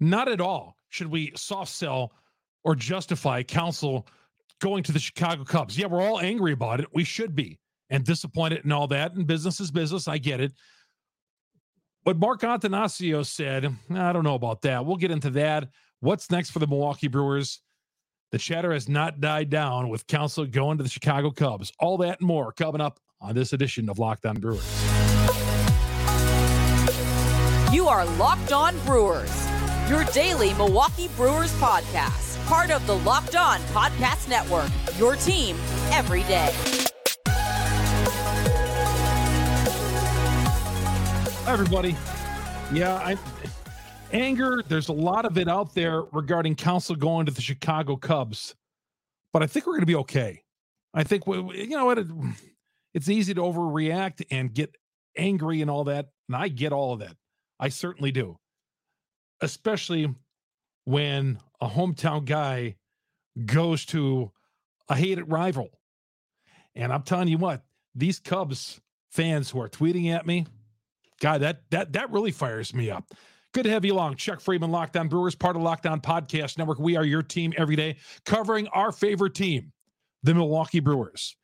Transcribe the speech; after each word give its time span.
Not 0.00 0.28
at 0.28 0.40
all 0.40 0.76
should 0.88 1.08
we 1.08 1.32
soft 1.36 1.70
sell 1.70 2.12
or 2.64 2.74
justify 2.74 3.42
Counsell 3.42 4.06
going 4.60 4.82
to 4.84 4.92
the 4.92 4.98
Chicago 4.98 5.44
Cubs. 5.44 5.78
Yeah, 5.78 5.86
we're 5.86 6.02
all 6.02 6.20
angry 6.20 6.52
about 6.52 6.80
it. 6.80 6.86
We 6.92 7.04
should 7.04 7.34
be 7.34 7.58
and 7.90 8.04
disappointed 8.04 8.64
and 8.64 8.72
all 8.72 8.86
that. 8.88 9.14
And 9.14 9.26
business 9.26 9.60
is 9.60 9.70
business. 9.70 10.08
I 10.08 10.18
get 10.18 10.40
it. 10.40 10.52
But 12.04 12.18
Mark 12.18 12.40
Attanasio 12.40 13.24
said, 13.26 13.74
I 13.94 14.12
don't 14.12 14.24
know 14.24 14.34
about 14.34 14.62
that. 14.62 14.84
We'll 14.84 14.96
get 14.96 15.10
into 15.10 15.30
that. 15.30 15.68
What's 16.00 16.30
next 16.30 16.50
for 16.50 16.58
the 16.58 16.66
Milwaukee 16.66 17.08
Brewers? 17.08 17.60
The 18.32 18.38
chatter 18.38 18.72
has 18.72 18.88
not 18.88 19.20
died 19.20 19.50
down 19.50 19.88
with 19.88 20.06
Counsell 20.06 20.46
going 20.46 20.78
to 20.78 20.84
the 20.84 20.88
Chicago 20.88 21.30
Cubs. 21.30 21.72
All 21.78 21.98
that 21.98 22.20
and 22.20 22.28
more 22.28 22.52
coming 22.52 22.80
up 22.80 23.00
on 23.20 23.34
this 23.34 23.52
edition 23.52 23.90
of 23.90 23.98
Locked 23.98 24.24
On 24.24 24.38
Brewers. 24.38 24.64
You 27.72 27.88
are 27.88 28.06
Locked 28.16 28.52
On 28.52 28.78
Brewers, 28.86 29.46
your 29.90 30.04
daily 30.04 30.54
Milwaukee 30.54 31.08
Brewers 31.16 31.52
podcast, 31.54 32.40
part 32.46 32.70
of 32.70 32.86
the 32.86 32.94
Locked 32.98 33.34
On 33.34 33.58
Podcast 33.72 34.28
Network, 34.28 34.70
your 34.96 35.16
team 35.16 35.56
every 35.90 36.22
day. 36.22 36.54
Hi, 41.44 41.52
everybody. 41.52 41.96
Yeah, 42.72 42.94
I 42.94 43.18
anger, 44.12 44.62
there's 44.68 44.90
a 44.90 44.92
lot 44.92 45.24
of 45.24 45.36
it 45.36 45.48
out 45.48 45.74
there 45.74 46.02
regarding 46.12 46.54
Counsell 46.54 46.94
going 46.94 47.26
to 47.26 47.32
the 47.32 47.42
Chicago 47.42 47.96
Cubs, 47.96 48.54
but 49.32 49.42
I 49.42 49.48
think 49.48 49.66
we're 49.66 49.72
going 49.72 49.80
to 49.80 49.86
be 49.86 49.96
okay. 49.96 50.44
I 50.94 51.02
think, 51.02 51.26
we, 51.26 51.64
you 51.64 51.76
know 51.76 51.86
what? 51.86 51.98
It, 51.98 52.06
it's 52.94 53.08
easy 53.08 53.34
to 53.34 53.40
overreact 53.40 54.22
and 54.30 54.54
get 54.54 54.72
angry 55.16 55.62
and 55.62 55.68
all 55.68 55.82
that. 55.84 56.10
And 56.28 56.36
I 56.36 56.46
get 56.46 56.72
all 56.72 56.92
of 56.92 57.00
that. 57.00 57.16
I 57.58 57.70
certainly 57.70 58.12
do. 58.12 58.36
Especially 59.40 60.14
when 60.84 61.38
a 61.60 61.68
hometown 61.68 62.24
guy 62.24 62.76
goes 63.46 63.84
to 63.86 64.30
a 64.88 64.96
hated 64.96 65.30
rival. 65.30 65.70
And 66.74 66.92
I'm 66.92 67.02
telling 67.02 67.28
you 67.28 67.38
what, 67.38 67.62
these 67.94 68.18
Cubs 68.18 68.80
fans 69.10 69.50
who 69.50 69.60
are 69.60 69.68
tweeting 69.68 70.12
at 70.12 70.26
me, 70.26 70.46
God, 71.20 71.42
that 71.42 71.62
that 71.70 71.92
that 71.92 72.10
really 72.10 72.30
fires 72.32 72.74
me 72.74 72.90
up. 72.90 73.12
Good 73.52 73.64
to 73.64 73.70
have 73.70 73.84
you 73.84 73.94
along. 73.94 74.14
Chuck 74.16 74.40
Freimund, 74.40 74.70
Lockdown 74.70 75.08
Brewers, 75.08 75.34
part 75.34 75.56
of 75.56 75.62
Locked 75.62 75.86
On 75.86 76.00
Podcast 76.00 76.56
Network. 76.56 76.78
We 76.78 76.96
are 76.96 77.04
your 77.04 77.22
team 77.22 77.52
every 77.56 77.74
day, 77.74 77.96
covering 78.24 78.68
our 78.68 78.92
favorite 78.92 79.34
team, 79.34 79.72
the 80.22 80.34
Milwaukee 80.34 80.78
Brewers. 80.78 81.36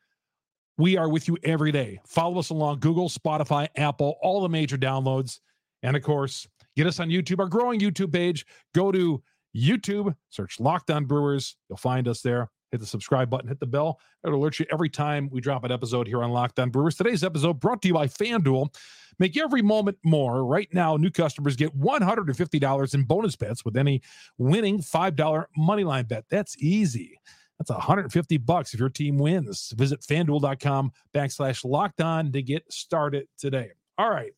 We 0.79 0.97
are 0.97 1.09
with 1.09 1.27
you 1.27 1.37
every 1.42 1.73
day. 1.73 2.01
Follow 2.07 2.39
us 2.39 2.51
along 2.51 2.79
Google, 2.81 3.09
Spotify, 3.09 3.69
Apple, 3.77 4.17
all 4.23 4.42
the 4.42 4.48
major 4.48 4.77
downloads. 4.77 5.41
And 5.83 5.97
of 5.97 6.03
course, 6.03 6.47
get 6.77 6.87
us 6.87 7.01
on 7.01 7.09
YouTube, 7.09 7.41
our 7.41 7.49
growing 7.49 7.81
YouTube 7.81 8.13
page. 8.13 8.47
Go 8.75 8.93
to 8.93 9.23
YouTube, 9.57 10.15
search 10.31 10.61
Locked 10.61 10.91
On 10.91 11.05
Brewers. 11.05 11.57
You'll 11.69 11.79
find 11.79 12.07
us 12.07 12.21
there. 12.21 12.51
Hit 12.73 12.81
the 12.81 12.87
subscribe 12.87 13.31
button, 13.31 13.49
hit 13.49 13.61
the 13.61 13.67
bell. 13.67 14.01
It'll 14.25 14.39
alert 14.39 14.59
you 14.59 14.67
every 14.73 14.89
time 14.89 15.29
we 15.31 15.41
drop 15.41 15.65
an 15.65 15.73
episode 15.73 16.07
here 16.07 16.23
on 16.23 16.31
Locked 16.31 16.59
On 16.59 16.69
Brewers. 16.69 16.97
Today's 16.97 17.23
episode 17.23 17.61
brought 17.61 17.81
to 17.83 17.89
you 17.89 17.95
by 17.95 18.07
FanDuel. 18.07 18.75
Make 19.19 19.37
every 19.37 19.63
moment 19.63 19.97
more. 20.05 20.45
Right 20.45 20.69
now, 20.73 20.97
new 20.97 21.11
customers 21.11 21.57
get 21.57 21.79
$150 21.79 22.95
in 22.95 23.05
bonus 23.05 23.37
bets 23.37 23.65
with 23.65 23.77
any 23.77 24.03
winning 24.37 24.81
$5 24.81 25.45
moneyline 25.59 26.09
bet. 26.09 26.25
That's 26.29 26.57
easy. 26.59 27.19
That's 27.59 27.71
150 27.71 28.37
bucks 28.39 28.75
if 28.75 28.81
your 28.81 28.91
team 28.91 29.17
wins. 29.17 29.73
Visit 29.77 30.01
fanduel.com 30.03 30.93
backslash 31.15 31.65
locked 31.65 32.03
on 32.03 32.33
to 32.33 32.43
get 32.43 32.71
started 32.71 33.27
today. 33.39 33.71
All 33.97 34.11
right. 34.11 34.33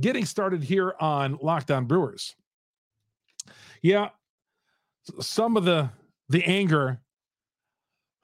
Getting 0.00 0.24
started 0.24 0.62
here 0.62 0.94
on 0.98 1.38
Locked 1.40 1.70
On 1.70 1.84
Brewers. 1.86 2.34
Yeah, 3.82 4.08
some 5.20 5.56
of 5.56 5.64
the 5.64 5.90
the 6.28 6.44
anger, 6.44 7.00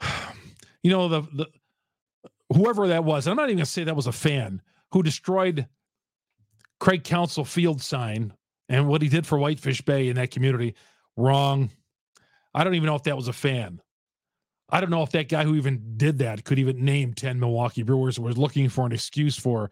you 0.83 0.91
know, 0.91 1.09
the 1.09 1.23
the 1.33 1.47
whoever 2.53 2.89
that 2.89 3.05
was, 3.05 3.27
I'm 3.27 3.37
not 3.37 3.49
even 3.49 3.59
gonna 3.59 3.67
say 3.67 3.85
that 3.85 3.97
was 3.97 4.07
a 4.07 4.13
fan 4.13 4.63
who 4.93 5.03
destroyed 5.03 5.67
Craig 6.81 7.05
Counsell 7.05 7.45
field 7.45 7.81
sign 7.81 8.33
and 8.69 8.89
what 8.89 9.03
he 9.03 9.09
did 9.09 9.27
for 9.27 9.39
Whitefish 9.39 9.83
Bay 9.83 10.09
in 10.09 10.17
that 10.17 10.31
community. 10.31 10.75
Wrong. 11.17 11.71
I 12.55 12.65
don't 12.65 12.75
even 12.75 12.87
know 12.87 12.97
if 12.97 13.05
that 13.05 13.17
was 13.17 13.29
a 13.29 13.33
fan. 13.33 13.81
I 14.71 14.81
don't 14.81 14.91
know 14.91 15.03
if 15.03 15.11
that 15.11 15.29
guy 15.29 15.45
who 15.45 15.57
even 15.57 15.97
did 15.97 16.19
that 16.19 16.45
could 16.45 16.59
even 16.59 16.85
name 16.85 17.13
10 17.13 17.39
Milwaukee 17.39 17.83
Brewers 17.83 18.19
was 18.19 18.39
looking 18.39 18.69
for 18.69 18.87
an 18.87 18.93
excuse 18.93 19.37
for 19.37 19.71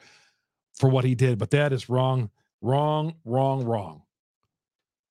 for 0.79 0.89
what 0.89 1.05
he 1.05 1.15
did, 1.15 1.39
but 1.39 1.51
that 1.51 1.73
is 1.73 1.89
wrong, 1.89 2.31
wrong, 2.61 3.15
wrong, 3.25 3.65
wrong. 3.65 4.03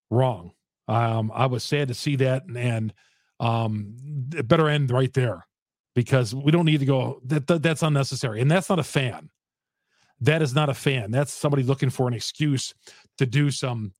Wrong. 0.09 0.51
Um, 0.87 1.31
I 1.33 1.47
was 1.47 1.63
sad 1.63 1.89
to 1.89 1.93
see 1.93 2.15
that 2.17 2.45
and, 2.45 2.57
and 2.57 2.93
um 3.39 3.95
it 4.35 4.47
better 4.47 4.67
end 4.67 4.89
right 4.89 5.13
there 5.13 5.45
because 5.93 6.33
we 6.33 6.51
don't 6.51 6.65
need 6.65 6.79
to 6.79 6.87
go 6.87 7.21
that, 7.25 7.45
that 7.45 7.61
that's 7.61 7.83
unnecessary 7.83 8.41
and 8.41 8.49
that's 8.49 8.67
not 8.67 8.79
a 8.79 8.83
fan 8.83 9.29
that 10.21 10.41
is 10.41 10.53
not 10.55 10.69
a 10.69 10.73
fan. 10.73 11.11
That's 11.11 11.33
somebody 11.33 11.63
looking 11.63 11.89
for 11.89 12.07
an 12.07 12.13
excuse 12.13 12.73
to 13.17 13.25
do 13.25 13.51
some 13.51 13.93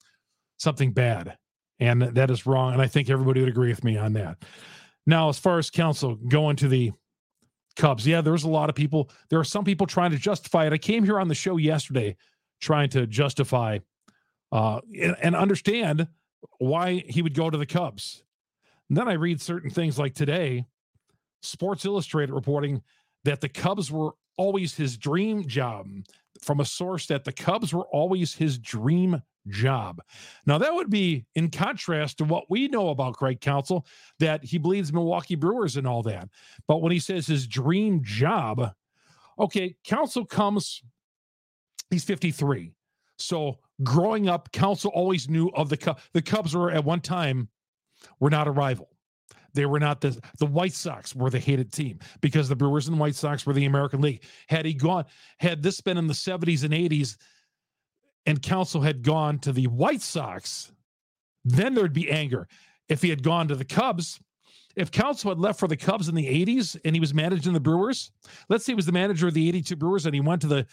something 0.58 0.92
bad. 0.92 1.38
And 1.80 2.02
that 2.02 2.32
is 2.32 2.48
wrong. 2.48 2.74
And 2.74 2.82
I 2.82 2.88
think 2.88 3.10
everybody 3.10 3.42
would 3.42 3.50
agree 3.50 3.70
with 3.70 3.84
me 3.84 3.98
on 3.98 4.14
that. 4.14 4.38
Now, 5.06 5.30
as 5.30 5.38
far 5.38 5.60
as 5.60 5.70
Counsell 5.70 6.16
going 6.16 6.56
to 6.58 6.68
the 6.68 6.92
Cubs, 7.78 8.06
yeah, 8.06 8.22
there's 8.22 8.44
a 8.44 8.50
lot 8.50 8.70
of 8.70 8.76
people. 8.76 9.10
There 9.30 9.40
are 9.40 9.46
some 9.46 9.64
people 9.64 9.88
trying 9.88 10.12
to 10.12 10.18
justify 10.18 10.66
it. 10.66 10.74
I 10.74 10.78
came 10.78 11.04
here 11.04 11.20
on 11.20 11.28
the 11.28 11.36
show 11.36 11.58
yesterday 11.58 12.18
trying 12.60 12.90
to 12.90 13.06
justify 13.06 13.80
uh, 14.52 14.82
and, 15.00 15.16
and 15.22 15.36
understand 15.36 16.08
why 16.58 17.04
he 17.08 17.22
would 17.22 17.36
go 17.36 17.50
to 17.50 17.58
the 17.58 17.66
Cubs. 17.66 18.24
And 18.90 18.98
then 18.98 19.08
I 19.08 19.14
read 19.14 19.42
certain 19.42 19.70
things 19.70 20.00
like 20.00 20.16
today, 20.16 20.66
Sports 21.42 21.86
Illustrated 21.86 22.34
reporting 22.34 22.82
that 23.26 23.42
the 23.42 23.50
Cubs 23.50 23.92
were 23.92 24.12
always 24.38 24.76
his 24.76 24.98
dream 24.98 25.48
job 25.48 25.88
from 26.42 26.60
a 26.60 26.66
source 26.66 27.08
that 27.08 27.26
the 27.26 27.32
Cubs 27.32 27.74
were 27.74 27.88
always 27.88 28.36
his 28.36 28.58
dream 28.58 29.22
job. 29.50 30.02
Now, 30.46 30.58
that 30.58 30.74
would 30.74 30.90
be 30.90 31.26
in 31.36 31.50
contrast 31.50 32.18
to 32.18 32.26
what 32.26 32.46
we 32.50 32.68
know 32.68 32.90
about 32.90 33.16
Craig 33.16 33.42
Counsell, 33.42 33.86
that 34.20 34.44
he 34.44 34.58
believes 34.58 34.94
Milwaukee 34.94 35.36
Brewers 35.36 35.78
and 35.78 35.88
all 35.88 36.04
that. 36.04 36.30
But 36.68 36.82
when 36.82 36.92
he 36.92 37.00
says 37.00 37.28
his 37.28 37.48
dream 37.48 38.02
job, 38.04 38.72
okay, 39.40 39.76
Counsell 39.84 40.26
comes, 40.26 40.82
he's 41.90 42.04
53. 42.04 42.74
So 43.18 43.60
growing 43.84 44.30
up, 44.30 44.52
Counsell 44.52 44.92
always 44.92 45.30
knew 45.30 45.50
of 45.50 45.70
the 45.70 45.78
Cubs. 45.78 46.02
The 46.14 46.22
Cubs 46.22 46.56
were 46.56 46.72
at 46.72 46.84
one 46.84 47.02
time 47.02 47.50
were 48.20 48.30
not 48.30 48.48
a 48.48 48.52
rival. 48.52 48.90
They 49.54 49.66
were 49.66 49.80
not 49.80 50.02
the 50.02 50.20
the 50.38 50.46
White 50.46 50.74
Sox 50.74 51.16
were 51.16 51.32
the 51.32 51.40
hated 51.40 51.74
team 51.74 51.98
because 52.22 52.48
the 52.48 52.56
Brewers 52.56 52.88
and 52.88 53.00
White 53.00 53.16
Sox 53.16 53.44
were 53.46 53.54
the 53.54 53.66
American 53.66 54.02
League. 54.02 54.24
Had 54.48 54.66
he 54.66 54.74
gone, 54.74 55.06
had 55.40 55.64
this 55.64 55.82
been 55.82 55.98
in 55.98 56.06
the 56.06 56.14
70s 56.14 56.64
and 56.64 56.74
80s, 56.74 57.18
and 58.28 58.42
Counsell 58.42 58.82
had 58.82 59.02
gone 59.02 59.40
to 59.40 59.54
the 59.54 59.66
White 59.68 60.02
Sox, 60.02 60.72
then 61.46 61.74
there'd 61.74 61.94
be 61.94 62.12
anger. 62.12 62.48
If 62.90 63.02
he 63.02 63.10
had 63.10 63.24
gone 63.24 63.48
to 63.48 63.56
the 63.56 63.66
Cubs, 63.66 64.20
if 64.76 64.92
Counsell 64.92 65.32
had 65.32 65.40
left 65.40 65.60
for 65.60 65.68
the 65.68 65.78
Cubs 65.78 66.10
in 66.10 66.14
the 66.14 66.46
80s 66.46 66.80
and 66.86 66.96
he 66.96 67.00
was 67.00 67.14
managing 67.14 67.54
the 67.54 67.60
Brewers, 67.60 68.12
let's 68.50 68.66
say 68.66 68.74
he 68.74 68.76
was 68.76 68.86
the 68.86 68.92
manager 68.92 69.30
of 69.30 69.34
the 69.34 69.48
82 69.48 69.76
Brewers 69.78 70.06
and 70.06 70.14
he 70.14 70.22
went 70.22 70.42
to 70.42 70.48
the 70.48 70.68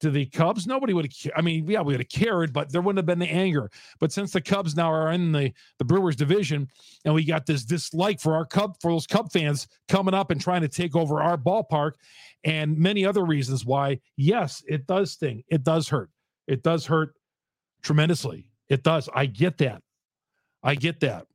to 0.00 0.10
the 0.10 0.26
Cubs, 0.26 0.66
nobody 0.66 0.92
would 0.92 1.04
have. 1.04 1.32
I 1.36 1.40
mean, 1.40 1.68
yeah, 1.68 1.80
we 1.80 1.94
would 1.94 2.00
have 2.00 2.08
cared, 2.08 2.52
but 2.52 2.70
there 2.70 2.82
wouldn't 2.82 2.98
have 2.98 3.06
been 3.06 3.20
the 3.20 3.30
anger. 3.30 3.70
But 4.00 4.12
since 4.12 4.32
the 4.32 4.40
Cubs 4.40 4.74
now 4.76 4.92
are 4.92 5.12
in 5.12 5.32
the 5.32 5.52
the 5.78 5.84
Brewers 5.84 6.16
division, 6.16 6.68
and 7.04 7.14
we 7.14 7.24
got 7.24 7.46
this 7.46 7.64
dislike 7.64 8.20
for 8.20 8.34
our 8.34 8.44
Cub 8.44 8.76
for 8.80 8.90
those 8.90 9.06
Cub 9.06 9.32
fans 9.32 9.68
coming 9.88 10.14
up 10.14 10.30
and 10.30 10.40
trying 10.40 10.62
to 10.62 10.68
take 10.68 10.96
over 10.96 11.22
our 11.22 11.38
ballpark, 11.38 11.92
and 12.42 12.76
many 12.76 13.06
other 13.06 13.24
reasons 13.24 13.64
why, 13.64 14.00
yes, 14.16 14.62
it 14.66 14.86
does 14.86 15.12
sting. 15.12 15.44
It 15.48 15.62
does 15.62 15.88
hurt. 15.88 16.10
It 16.46 16.62
does 16.62 16.86
hurt 16.86 17.14
tremendously. 17.82 18.50
It 18.68 18.82
does. 18.82 19.08
I 19.14 19.26
get 19.26 19.58
that. 19.58 19.82
I 20.62 20.74
get 20.74 21.00
that. 21.00 21.26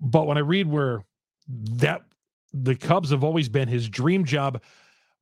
But 0.00 0.26
when 0.26 0.36
I 0.36 0.40
read 0.42 0.66
where 0.66 1.04
that 1.48 2.02
the 2.52 2.74
Cubs 2.74 3.10
have 3.10 3.24
always 3.24 3.48
been 3.48 3.68
his 3.68 3.88
dream 3.88 4.24
job 4.24 4.62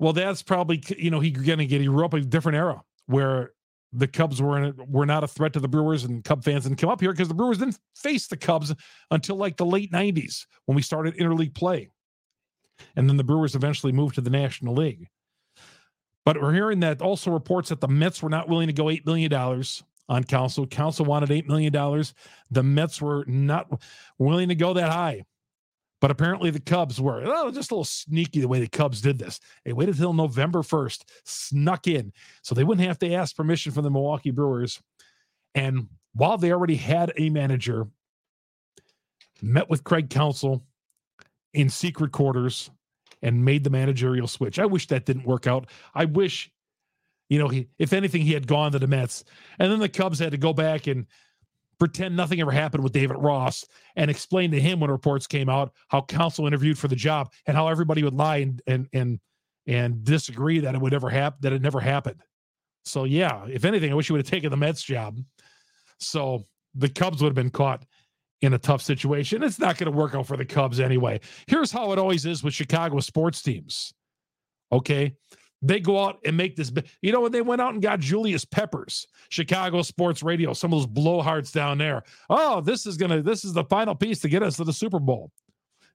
well, 0.02 0.12
that's 0.12 0.42
probably 0.42 0.82
you 0.98 1.12
know 1.12 1.20
he's 1.20 1.30
gonna 1.30 1.64
get 1.64 1.80
he 1.80 1.86
grew 1.86 2.04
up 2.04 2.12
a 2.12 2.20
different 2.20 2.56
era 2.56 2.82
where 3.06 3.52
the 3.92 4.08
Cubs 4.08 4.42
were 4.42 4.58
in, 4.58 4.74
were 4.88 5.06
not 5.06 5.22
a 5.22 5.28
threat 5.28 5.52
to 5.52 5.60
the 5.60 5.68
Brewers 5.68 6.02
and 6.02 6.24
Cub 6.24 6.42
fans 6.42 6.64
didn't 6.64 6.78
come 6.78 6.90
up 6.90 7.00
here 7.00 7.12
because 7.12 7.28
the 7.28 7.34
Brewers 7.34 7.58
didn't 7.58 7.78
face 7.94 8.26
the 8.26 8.36
Cubs 8.36 8.74
until 9.12 9.36
like 9.36 9.56
the 9.58 9.64
late 9.64 9.92
'90s 9.92 10.46
when 10.66 10.74
we 10.74 10.82
started 10.82 11.16
interleague 11.18 11.54
play, 11.54 11.88
and 12.96 13.08
then 13.08 13.16
the 13.16 13.22
Brewers 13.22 13.54
eventually 13.54 13.92
moved 13.92 14.16
to 14.16 14.20
the 14.20 14.28
National 14.28 14.74
League. 14.74 15.08
But 16.24 16.40
we're 16.40 16.52
hearing 16.52 16.80
that 16.80 17.02
also 17.02 17.30
reports 17.30 17.70
that 17.70 17.80
the 17.80 17.88
Mets 17.88 18.22
were 18.22 18.28
not 18.28 18.48
willing 18.48 18.68
to 18.68 18.72
go 18.72 18.90
eight 18.90 19.04
million 19.06 19.30
dollars 19.30 19.82
on 20.08 20.24
Counsell. 20.24 20.66
Counsell 20.66 21.06
wanted 21.06 21.30
eight 21.30 21.48
million 21.48 21.72
dollars. 21.72 22.14
The 22.50 22.62
Mets 22.62 23.00
were 23.00 23.24
not 23.26 23.82
willing 24.18 24.48
to 24.48 24.54
go 24.54 24.72
that 24.74 24.92
high. 24.92 25.24
But 26.00 26.10
apparently 26.10 26.50
the 26.50 26.58
Cubs 26.58 27.00
were 27.00 27.22
oh, 27.24 27.52
just 27.52 27.70
a 27.70 27.74
little 27.74 27.84
sneaky 27.84 28.40
the 28.40 28.48
way 28.48 28.58
the 28.58 28.66
Cubs 28.66 29.00
did 29.00 29.20
this. 29.20 29.38
They 29.64 29.72
waited 29.72 29.94
until 29.94 30.12
November 30.12 30.62
1st, 30.62 31.04
snuck 31.24 31.86
in. 31.86 32.12
So 32.42 32.56
they 32.56 32.64
wouldn't 32.64 32.86
have 32.88 32.98
to 33.00 33.14
ask 33.14 33.36
permission 33.36 33.70
from 33.70 33.84
the 33.84 33.90
Milwaukee 33.90 34.32
Brewers. 34.32 34.82
And 35.54 35.86
while 36.12 36.38
they 36.38 36.50
already 36.50 36.74
had 36.74 37.12
a 37.16 37.30
manager, 37.30 37.86
met 39.40 39.70
with 39.70 39.84
Craig 39.84 40.10
Counsell 40.10 40.64
in 41.54 41.68
secret 41.68 42.10
quarters 42.10 42.68
and 43.22 43.44
made 43.44 43.64
the 43.64 43.70
managerial 43.70 44.26
switch. 44.26 44.58
I 44.58 44.66
wish 44.66 44.88
that 44.88 45.06
didn't 45.06 45.26
work 45.26 45.46
out. 45.46 45.68
I 45.94 46.04
wish, 46.04 46.50
you 47.28 47.38
know, 47.38 47.48
he, 47.48 47.68
if 47.78 47.92
anything, 47.92 48.22
he 48.22 48.32
had 48.32 48.46
gone 48.46 48.72
to 48.72 48.78
the 48.78 48.86
Mets. 48.86 49.24
And 49.58 49.70
then 49.70 49.78
the 49.78 49.88
Cubs 49.88 50.18
had 50.18 50.32
to 50.32 50.38
go 50.38 50.52
back 50.52 50.86
and 50.86 51.06
pretend 51.78 52.16
nothing 52.16 52.40
ever 52.40 52.50
happened 52.50 52.84
with 52.84 52.92
David 52.92 53.16
Ross 53.18 53.64
and 53.96 54.10
explain 54.10 54.50
to 54.52 54.60
him 54.60 54.80
when 54.80 54.90
reports 54.90 55.26
came 55.26 55.48
out 55.48 55.72
how 55.88 56.02
Counsell 56.02 56.46
interviewed 56.46 56.78
for 56.78 56.88
the 56.88 56.96
job 56.96 57.32
and 57.46 57.56
how 57.56 57.68
everybody 57.68 58.02
would 58.02 58.14
lie 58.14 58.36
and 58.36 58.62
and 58.66 58.88
and 58.92 59.20
and 59.66 60.04
disagree 60.04 60.60
that 60.60 60.74
it 60.74 60.80
would 60.80 60.94
ever 60.94 61.10
happen 61.10 61.38
that 61.42 61.52
it 61.52 61.62
never 61.62 61.80
happened. 61.80 62.22
So 62.84 63.04
yeah, 63.04 63.46
if 63.48 63.64
anything, 63.64 63.90
I 63.90 63.94
wish 63.94 64.06
he 64.06 64.12
would 64.12 64.24
have 64.24 64.30
taken 64.30 64.50
the 64.50 64.56
Mets 64.56 64.82
job. 64.82 65.18
So 65.98 66.44
the 66.74 66.88
Cubs 66.88 67.22
would 67.22 67.28
have 67.28 67.34
been 67.34 67.50
caught 67.50 67.84
in 68.42 68.52
a 68.52 68.58
tough 68.58 68.82
situation. 68.82 69.42
It's 69.42 69.58
not 69.58 69.78
going 69.78 69.90
to 69.90 69.96
work 69.96 70.14
out 70.14 70.26
for 70.26 70.36
the 70.36 70.44
Cubs 70.44 70.80
anyway. 70.80 71.20
Here's 71.46 71.72
how 71.72 71.92
it 71.92 71.98
always 71.98 72.26
is 72.26 72.42
with 72.42 72.52
Chicago 72.52 73.00
sports 73.00 73.40
teams. 73.40 73.94
Okay. 74.70 75.14
They 75.64 75.78
go 75.78 76.04
out 76.04 76.18
and 76.26 76.36
make 76.36 76.56
this. 76.56 76.72
You 77.02 77.12
know, 77.12 77.20
when 77.20 77.30
they 77.30 77.40
went 77.40 77.62
out 77.62 77.72
and 77.72 77.80
got 77.80 78.00
Julius 78.00 78.44
Peppers, 78.44 79.06
Chicago 79.28 79.82
Sports 79.82 80.20
Radio, 80.20 80.52
some 80.54 80.72
of 80.72 80.80
those 80.80 80.88
blowhards 80.88 81.52
down 81.52 81.78
there. 81.78 82.02
Oh, 82.28 82.60
this 82.60 82.84
is 82.84 82.96
gonna. 82.96 83.22
This 83.22 83.44
is 83.44 83.52
the 83.52 83.62
final 83.64 83.94
piece 83.94 84.18
to 84.22 84.28
get 84.28 84.42
us 84.42 84.56
to 84.56 84.64
the 84.64 84.72
Super 84.72 84.98
Bowl. 84.98 85.30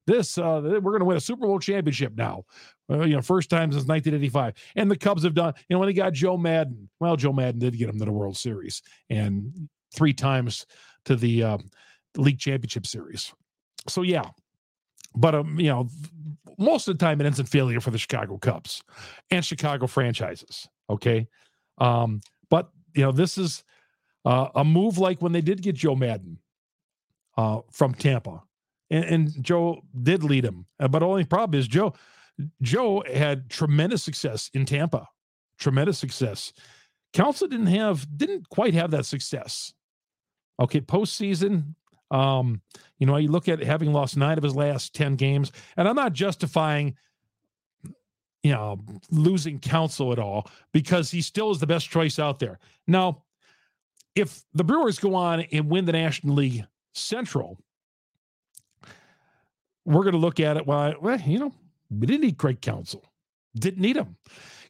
This 0.05 0.37
uh, 0.37 0.61
we're 0.63 0.93
gonna 0.93 1.03
win 1.03 1.17
a 1.17 1.19
Super 1.19 1.47
Bowl 1.47 1.59
championship 1.59 2.15
now. 2.15 2.45
You 2.87 3.07
know, 3.07 3.21
first 3.21 3.49
time 3.49 3.73
since 3.73 3.85
1985. 3.85 4.53
And 4.77 4.89
the 4.89 4.95
Cubs 4.95 5.23
have 5.23 5.33
done. 5.33 5.53
You 5.67 5.75
know, 5.75 5.79
when 5.79 5.87
they 5.87 5.93
got 5.93 6.13
Joe 6.13 6.37
Maddon, 6.37 6.87
Well, 7.01 7.17
Joe 7.17 7.33
Maddon 7.33 7.59
did 7.59 7.77
get 7.77 7.87
them 7.87 7.99
to 7.99 8.05
the 8.05 8.11
World 8.13 8.37
Series 8.37 8.81
and 9.09 9.67
three 9.93 10.13
times 10.13 10.65
to 11.03 11.17
the 11.17 11.43
uh, 11.43 11.57
league 12.17 12.39
championship 12.39 12.85
series. 12.85 13.33
So 13.87 14.01
yeah, 14.01 14.29
but 15.15 15.35
um, 15.35 15.59
you 15.59 15.67
know, 15.69 15.89
most 16.57 16.87
of 16.87 16.97
the 16.97 17.05
time 17.05 17.21
it 17.21 17.25
ends 17.25 17.39
in 17.39 17.45
failure 17.45 17.79
for 17.79 17.91
the 17.91 17.97
Chicago 17.97 18.37
Cubs 18.37 18.83
and 19.31 19.43
Chicago 19.43 19.87
franchises. 19.87 20.67
Okay, 20.89 21.27
um, 21.77 22.21
but 22.49 22.69
you 22.93 23.03
know, 23.03 23.11
this 23.11 23.37
is 23.37 23.63
uh, 24.25 24.49
a 24.55 24.63
move 24.63 24.97
like 24.97 25.21
when 25.21 25.31
they 25.31 25.41
did 25.41 25.61
get 25.61 25.75
Joe 25.75 25.95
Maddon 25.95 26.39
uh, 27.37 27.59
from 27.71 27.93
Tampa, 27.93 28.43
and, 28.89 29.05
and 29.05 29.43
Joe 29.43 29.81
did 30.01 30.23
lead 30.23 30.45
him. 30.45 30.65
Uh, 30.79 30.87
but 30.87 31.03
only 31.03 31.23
problem 31.23 31.59
is 31.59 31.67
Joe. 31.67 31.93
Joe 32.61 33.03
had 33.11 33.49
tremendous 33.49 34.03
success 34.03 34.51
in 34.53 34.65
Tampa, 34.65 35.07
tremendous 35.57 35.97
success. 35.97 36.53
Counsell 37.13 37.47
didn't 37.47 37.67
have, 37.67 38.05
didn't 38.15 38.47
quite 38.49 38.75
have 38.75 38.91
that 38.91 39.05
success. 39.05 39.73
Okay, 40.59 40.81
postseason, 40.81 41.75
um, 42.11 42.61
you 42.99 43.05
know, 43.05 43.17
you 43.17 43.29
look 43.29 43.47
at 43.47 43.61
having 43.61 43.93
lost 43.93 44.17
nine 44.17 44.37
of 44.37 44.43
his 44.43 44.55
last 44.55 44.93
10 44.95 45.15
games, 45.15 45.51
and 45.75 45.87
I'm 45.87 45.95
not 45.95 46.13
justifying, 46.13 46.95
you 48.43 48.51
know, 48.51 48.79
losing 49.11 49.59
Counsell 49.59 50.13
at 50.13 50.19
all 50.19 50.49
because 50.71 51.11
he 51.11 51.21
still 51.21 51.51
is 51.51 51.59
the 51.59 51.67
best 51.67 51.89
choice 51.89 52.19
out 52.19 52.39
there. 52.39 52.59
Now, 52.87 53.23
if 54.15 54.43
the 54.53 54.63
Brewers 54.63 54.99
go 54.99 55.15
on 55.15 55.41
and 55.51 55.69
win 55.69 55.85
the 55.85 55.91
National 55.91 56.35
League 56.35 56.65
Central, 56.93 57.57
we're 59.85 60.03
going 60.03 60.13
to 60.13 60.19
look 60.19 60.39
at 60.39 60.57
it. 60.57 60.65
Why, 60.65 60.95
well, 60.99 61.19
you 61.21 61.39
know, 61.39 61.53
we 61.89 62.07
didn't 62.07 62.21
need 62.21 62.37
Craig 62.37 62.61
Counsell, 62.61 63.05
didn't 63.55 63.81
need 63.81 63.95
him. 63.95 64.17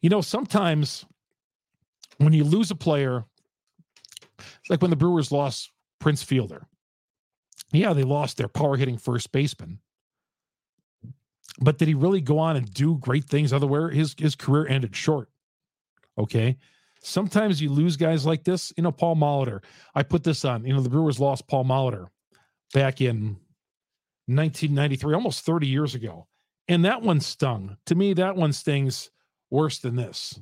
You 0.02 0.10
know, 0.10 0.22
sometimes 0.22 1.06
when 2.18 2.34
you 2.34 2.44
lose 2.44 2.72
a 2.72 2.76
player, 2.76 3.26
it's 4.38 4.70
like 4.70 4.82
when 4.82 4.92
the 4.92 4.98
Brewers 4.98 5.32
lost 5.32 5.72
Prince 6.00 6.24
Fielder, 6.24 6.68
yeah, 7.72 7.94
they 7.94 8.04
lost 8.04 8.38
their 8.38 8.48
power 8.48 8.78
hitting 8.78 8.98
first 8.98 9.32
baseman. 9.32 9.80
But 11.60 11.78
did 11.78 11.88
he 11.88 11.94
really 11.94 12.22
go 12.22 12.40
on 12.40 12.56
and 12.56 12.72
do 12.72 12.98
great 12.98 13.26
things 13.26 13.52
otherwhere? 13.52 13.90
His 13.90 14.16
his 14.18 14.36
career 14.36 14.68
ended 14.68 14.96
short. 14.96 15.30
Okay. 16.18 16.58
Sometimes 17.02 17.62
you 17.62 17.70
lose 17.70 17.96
guys 17.96 18.26
like 18.26 18.44
this. 18.44 18.74
You 18.76 18.84
know, 18.84 18.92
Paul 18.92 19.16
Molitor. 19.16 19.64
I 19.96 20.04
put 20.04 20.24
this 20.24 20.44
on. 20.46 20.66
You 20.66 20.74
know, 20.74 20.82
the 20.82 20.90
Brewers 20.90 21.20
lost 21.20 21.48
Paul 21.48 21.64
Molitor 21.64 22.08
back 22.74 23.02
in 23.02 23.38
1993, 24.28 25.14
almost 25.14 25.46
30 25.46 25.68
years 25.68 25.96
ago. 25.96 26.28
And 26.68 26.84
that 26.86 27.02
one 27.02 27.22
stung. 27.22 27.78
To 27.86 27.96
me, 27.96 28.14
that 28.14 28.36
one 28.36 28.52
stings 28.52 29.10
worse 29.50 29.80
than 29.80 29.96
this. 29.96 30.40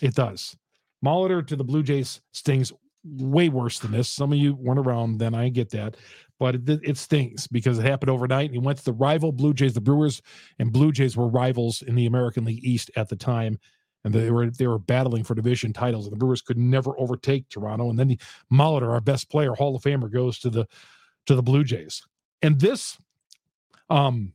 It 0.00 0.14
does. 0.14 0.56
Molitor 1.04 1.46
to 1.46 1.56
the 1.56 1.64
Blue 1.64 1.82
Jays 1.82 2.20
stings 2.32 2.72
way 3.04 3.48
worse 3.48 3.78
than 3.78 3.92
this. 3.92 4.08
Some 4.08 4.32
of 4.32 4.38
you 4.38 4.54
weren't 4.54 4.80
around 4.80 5.18
then. 5.18 5.34
I 5.34 5.48
get 5.48 5.70
that, 5.70 5.96
but 6.38 6.56
it, 6.56 6.80
it 6.82 6.96
stings 6.98 7.46
because 7.46 7.78
it 7.78 7.84
happened 7.84 8.10
overnight. 8.10 8.46
And 8.46 8.54
he 8.54 8.58
went 8.58 8.78
to 8.78 8.84
the 8.84 8.92
rival 8.92 9.32
Blue 9.32 9.54
Jays. 9.54 9.74
The 9.74 9.80
Brewers 9.80 10.22
and 10.58 10.72
Blue 10.72 10.92
Jays 10.92 11.16
were 11.16 11.28
rivals 11.28 11.82
in 11.82 11.94
the 11.94 12.06
American 12.06 12.44
League 12.44 12.64
East 12.64 12.90
at 12.96 13.08
the 13.08 13.16
time, 13.16 13.58
and 14.04 14.14
they 14.14 14.30
were 14.30 14.50
they 14.50 14.66
were 14.66 14.78
battling 14.78 15.24
for 15.24 15.34
division 15.34 15.72
titles. 15.72 16.06
And 16.06 16.12
the 16.12 16.18
Brewers 16.18 16.42
could 16.42 16.58
never 16.58 16.98
overtake 16.98 17.48
Toronto. 17.48 17.90
And 17.90 17.98
then 17.98 18.08
the 18.08 18.18
Molitor, 18.52 18.90
our 18.90 19.00
best 19.00 19.30
player, 19.30 19.54
Hall 19.54 19.76
of 19.76 19.82
Famer, 19.82 20.10
goes 20.10 20.38
to 20.40 20.50
the 20.50 20.66
to 21.26 21.34
the 21.34 21.42
Blue 21.42 21.64
Jays. 21.64 22.02
And 22.42 22.60
this, 22.60 22.98
um, 23.90 24.32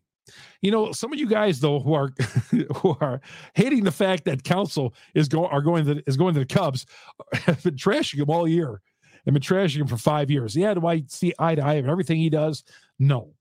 you 0.61 0.71
know, 0.71 0.91
some 0.91 1.11
of 1.11 1.19
you 1.19 1.27
guys 1.27 1.59
though 1.59 1.79
who 1.79 1.93
are 1.93 2.13
who 2.77 2.95
are 3.01 3.21
hating 3.53 3.83
the 3.83 3.91
fact 3.91 4.25
that 4.25 4.43
Counsell 4.43 4.93
is 5.13 5.27
going 5.27 5.49
are 5.51 5.61
going 5.61 5.85
to 5.85 6.03
is 6.07 6.17
going 6.17 6.33
to 6.33 6.39
the 6.39 6.45
Cubs 6.45 6.85
have 7.33 7.61
been 7.63 7.75
trashing 7.75 8.19
him 8.19 8.29
all 8.29 8.47
year 8.47 8.81
and 9.25 9.33
been 9.33 9.41
trashing 9.41 9.81
him 9.81 9.87
for 9.87 9.97
five 9.97 10.29
years. 10.29 10.55
Yeah, 10.55 10.73
do 10.73 10.85
I 10.87 11.03
see 11.07 11.33
eye 11.39 11.55
to 11.55 11.63
eye 11.63 11.75
of 11.75 11.87
everything 11.87 12.17
he 12.17 12.29
does? 12.29 12.63
No, 12.99 13.33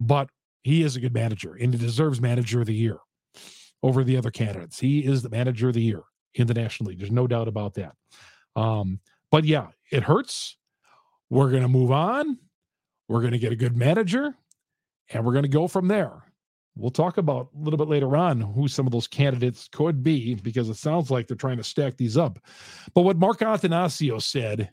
but 0.00 0.28
he 0.62 0.82
is 0.82 0.96
a 0.96 1.00
good 1.00 1.14
manager 1.14 1.54
and 1.54 1.72
he 1.72 1.80
deserves 1.80 2.20
manager 2.20 2.60
of 2.60 2.66
the 2.66 2.74
year 2.74 2.98
over 3.82 4.04
the 4.04 4.16
other 4.16 4.30
candidates. 4.30 4.78
He 4.78 5.00
is 5.00 5.22
the 5.22 5.30
manager 5.30 5.68
of 5.68 5.74
the 5.74 5.82
year 5.82 6.02
in 6.34 6.46
the 6.46 6.54
National 6.54 6.90
League. 6.90 6.98
There's 6.98 7.10
no 7.10 7.26
doubt 7.26 7.48
about 7.48 7.74
that. 7.74 7.94
Um, 8.56 9.00
but 9.30 9.44
yeah, 9.44 9.68
it 9.90 10.02
hurts. 10.02 10.56
We're 11.30 11.50
going 11.50 11.62
to 11.62 11.68
move 11.68 11.92
on. 11.92 12.38
We're 13.08 13.20
going 13.20 13.32
to 13.32 13.38
get 13.38 13.52
a 13.52 13.56
good 13.56 13.76
manager 13.76 14.34
and 15.10 15.24
we're 15.24 15.32
going 15.32 15.44
to 15.44 15.48
go 15.48 15.68
from 15.68 15.88
there. 15.88 16.24
We'll 16.78 16.90
talk 16.90 17.18
about 17.18 17.48
a 17.54 17.62
little 17.62 17.76
bit 17.76 17.88
later 17.88 18.16
on 18.16 18.40
who 18.40 18.68
some 18.68 18.86
of 18.86 18.92
those 18.92 19.08
candidates 19.08 19.68
could 19.70 20.02
be 20.02 20.36
because 20.36 20.68
it 20.68 20.76
sounds 20.76 21.10
like 21.10 21.26
they're 21.26 21.36
trying 21.36 21.56
to 21.56 21.64
stack 21.64 21.96
these 21.96 22.16
up. 22.16 22.38
But 22.94 23.02
what 23.02 23.18
Mark 23.18 23.40
Attanasio 23.40 24.22
said 24.22 24.70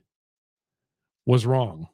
was 1.25 1.46
wrong. 1.48 1.88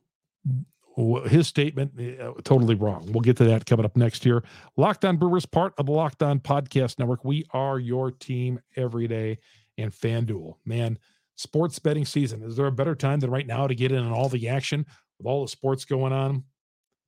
His 0.97 1.47
statement, 1.47 1.93
uh, 2.19 2.33
totally 2.43 2.75
wrong. 2.75 3.09
We'll 3.11 3.21
get 3.21 3.37
to 3.37 3.45
that 3.45 3.65
coming 3.65 3.85
up 3.85 3.95
next 3.95 4.25
year. 4.25 4.43
Locked 4.75 5.05
On 5.05 5.15
Brewers, 5.15 5.45
part 5.45 5.73
of 5.77 5.85
the 5.85 5.93
Locked 5.93 6.21
On 6.21 6.39
Podcast 6.39 6.99
Network. 6.99 7.23
We 7.23 7.45
are 7.53 7.79
your 7.79 8.11
team 8.11 8.59
every 8.75 9.07
day. 9.07 9.39
And 9.77 9.93
FanDuel, 9.93 10.55
man, 10.65 10.99
sports 11.37 11.79
betting 11.79 12.05
season. 12.05 12.43
Is 12.43 12.57
there 12.57 12.67
a 12.67 12.71
better 12.71 12.95
time 12.95 13.21
than 13.21 13.31
right 13.31 13.47
now 13.47 13.65
to 13.65 13.73
get 13.73 13.93
in 13.93 14.03
on 14.03 14.11
all 14.11 14.27
the 14.27 14.49
action 14.49 14.85
with 15.17 15.25
all 15.25 15.43
the 15.43 15.47
sports 15.47 15.85
going 15.85 16.11
on, 16.11 16.43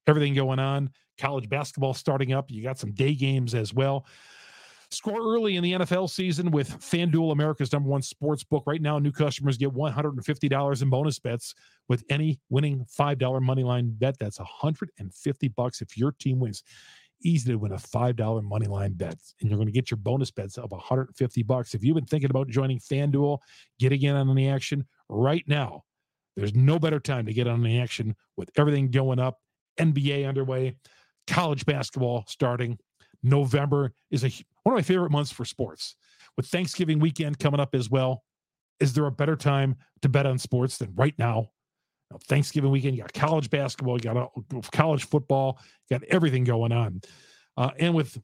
everything 0.07 0.33
going 0.33 0.59
on? 0.59 0.91
College 1.17 1.49
basketball 1.49 1.93
starting 1.93 2.33
up. 2.33 2.49
You 2.49 2.63
got 2.63 2.79
some 2.79 2.91
day 2.91 3.13
games 3.13 3.53
as 3.53 3.73
well. 3.73 4.05
Score 4.93 5.19
early 5.19 5.55
in 5.55 5.63
the 5.63 5.73
NFL 5.73 6.07
season 6.07 6.51
with 6.51 6.69
FanDuel, 6.79 7.31
America's 7.31 7.73
number 7.73 7.89
one 7.89 8.03
sports 8.03 8.43
book. 8.43 8.63
Right 8.67 8.81
now, 8.81 8.99
new 8.99 9.11
customers 9.11 9.57
get 9.57 9.73
$150 9.73 10.81
in 10.81 10.89
bonus 10.91 11.17
bets 11.17 11.55
with 11.89 12.03
any 12.09 12.39
winning 12.49 12.85
$5 12.85 13.41
money 13.41 13.63
line 13.63 13.95
bet. 13.97 14.19
That's 14.19 14.37
150 14.37 15.47
bucks 15.49 15.81
if 15.81 15.97
your 15.97 16.11
team 16.11 16.39
wins. 16.39 16.61
Easy 17.23 17.51
to 17.51 17.57
win 17.57 17.71
a 17.71 17.77
$5 17.77 18.43
money 18.43 18.67
line 18.67 18.93
bet. 18.93 19.17
And 19.41 19.49
you're 19.49 19.57
going 19.57 19.67
to 19.67 19.73
get 19.73 19.89
your 19.89 19.97
bonus 19.97 20.29
bets 20.29 20.59
of 20.59 20.71
150 20.71 21.41
bucks. 21.41 21.73
If 21.73 21.83
you've 21.83 21.95
been 21.95 22.05
thinking 22.05 22.29
about 22.29 22.49
joining 22.49 22.77
FanDuel, 22.77 23.39
getting 23.79 24.03
in 24.03 24.15
on 24.15 24.35
the 24.35 24.47
action 24.47 24.85
right 25.09 25.43
now, 25.47 25.85
there's 26.35 26.53
no 26.53 26.77
better 26.77 26.99
time 26.99 27.25
to 27.25 27.33
get 27.33 27.47
on 27.47 27.63
the 27.63 27.79
action 27.79 28.15
with 28.37 28.51
everything 28.57 28.91
going 28.91 29.17
up, 29.17 29.39
NBA 29.79 30.27
underway 30.27 30.75
college 31.27 31.65
basketball 31.65 32.25
starting. 32.27 32.77
November 33.21 33.93
is 34.11 34.23
a 34.23 34.29
one 34.63 34.73
of 34.73 34.77
my 34.77 34.81
favorite 34.81 35.11
months 35.11 35.31
for 35.31 35.45
sports. 35.45 35.95
With 36.35 36.47
Thanksgiving 36.47 36.99
weekend 36.99 37.39
coming 37.39 37.59
up 37.59 37.75
as 37.75 37.89
well, 37.89 38.23
is 38.79 38.93
there 38.93 39.05
a 39.05 39.11
better 39.11 39.35
time 39.35 39.75
to 40.01 40.09
bet 40.09 40.25
on 40.25 40.37
sports 40.37 40.77
than 40.77 40.93
right 40.95 41.13
now? 41.17 41.49
Thanksgiving 42.27 42.71
weekend, 42.71 42.95
you 42.95 43.01
got 43.01 43.13
college 43.13 43.49
basketball, 43.49 43.97
you 43.97 44.03
got 44.03 44.31
college 44.71 45.05
football, 45.05 45.59
you 45.89 45.97
got 45.97 46.07
everything 46.09 46.43
going 46.43 46.71
on. 46.71 47.01
Uh, 47.57 47.71
and 47.79 47.93
with 47.93 48.21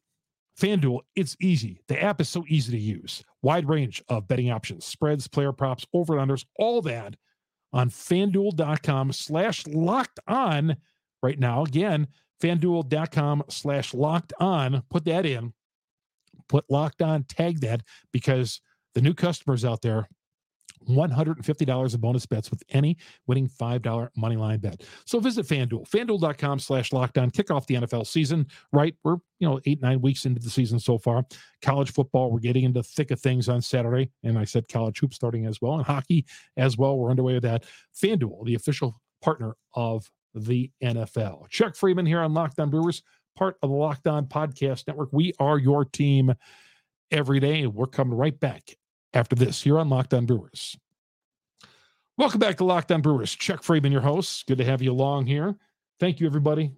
FanDuel, 0.59 0.99
it's 1.15 1.35
easy. 1.39 1.81
The 1.87 2.01
app 2.01 2.21
is 2.21 2.29
so 2.29 2.43
easy 2.47 2.71
to 2.71 2.77
use. 2.77 3.23
Wide 3.41 3.67
range 3.67 4.03
of 4.09 4.27
betting 4.27 4.51
options, 4.51 4.85
spreads, 4.85 5.27
player 5.27 5.51
props, 5.51 5.85
over 5.93 6.17
and 6.17 6.29
unders, 6.29 6.45
all 6.57 6.81
that 6.83 7.15
on 7.71 7.89
fanduel.com 7.89 9.11
slash 9.13 9.65
locked 9.67 10.19
on 10.27 10.75
right 11.21 11.39
now. 11.39 11.63
Again, 11.63 12.07
fanduel.com 12.41 13.43
slash 13.49 13.93
locked 13.93 14.33
on. 14.39 14.83
Put 14.89 15.05
that 15.05 15.25
in. 15.25 15.53
Put 16.47 16.65
locked 16.69 17.01
on, 17.01 17.23
tag 17.23 17.61
that 17.61 17.81
because 18.11 18.61
the 18.95 19.01
new 19.01 19.13
customers 19.13 19.63
out 19.63 19.81
there 19.81 20.07
$150 20.87 21.93
of 21.93 22.01
bonus 22.01 22.25
bets 22.25 22.49
with 22.49 22.63
any 22.69 22.97
winning 23.27 23.47
$5 23.47 24.09
money 24.15 24.35
line 24.35 24.59
bet. 24.59 24.83
So 25.05 25.19
visit 25.19 25.45
FanDuel, 25.45 25.89
fanduel.com 25.89 26.59
slash 26.59 26.91
lockdown. 26.91 27.33
Kick 27.33 27.51
off 27.51 27.67
the 27.67 27.75
NFL 27.75 28.07
season, 28.07 28.47
right? 28.71 28.95
We're, 29.03 29.17
you 29.39 29.47
know, 29.47 29.59
eight, 29.65 29.81
nine 29.81 30.01
weeks 30.01 30.25
into 30.25 30.41
the 30.41 30.49
season 30.49 30.79
so 30.79 30.97
far. 30.97 31.25
College 31.61 31.91
football, 31.91 32.31
we're 32.31 32.39
getting 32.39 32.63
into 32.63 32.83
thick 32.83 33.11
of 33.11 33.19
things 33.19 33.49
on 33.49 33.61
Saturday. 33.61 34.11
And 34.23 34.37
I 34.37 34.45
said 34.45 34.67
college 34.67 34.99
hoops 34.99 35.15
starting 35.15 35.45
as 35.45 35.61
well, 35.61 35.75
and 35.75 35.85
hockey 35.85 36.25
as 36.57 36.77
well. 36.77 36.97
We're 36.97 37.11
underway 37.11 37.33
with 37.33 37.43
that. 37.43 37.65
FanDuel, 38.01 38.45
the 38.45 38.55
official 38.55 38.99
partner 39.21 39.55
of 39.75 40.09
the 40.33 40.71
NFL. 40.83 41.49
Chuck 41.49 41.73
Freimund 41.73 42.07
here 42.07 42.21
on 42.21 42.33
Locked 42.33 42.59
On 42.59 42.69
Brewers, 42.69 43.03
part 43.35 43.57
of 43.61 43.69
the 43.69 43.75
Locked 43.75 44.07
On 44.07 44.25
Podcast 44.25 44.87
Network. 44.87 45.09
We 45.11 45.33
are 45.39 45.57
your 45.57 45.85
team 45.85 46.33
every 47.11 47.39
day. 47.39 47.67
We're 47.67 47.87
coming 47.87 48.17
right 48.17 48.37
back 48.39 48.75
after 49.13 49.35
this 49.35 49.61
here 49.61 49.79
on 49.79 49.89
Locked 49.89 50.13
On 50.13 50.25
Brewers. 50.25 50.77
Welcome 52.17 52.39
back 52.39 52.57
to 52.57 52.65
Locked 52.65 52.91
On 52.91 53.01
Brewers. 53.01 53.33
Chuck 53.33 53.63
Freimund, 53.63 53.91
your 53.91 54.01
host. 54.01 54.45
Good 54.45 54.57
to 54.57 54.65
have 54.65 54.81
you 54.81 54.91
along 54.91 55.27
here. 55.27 55.55
Thank 55.99 56.19
you, 56.19 56.27
everybody. 56.27 56.71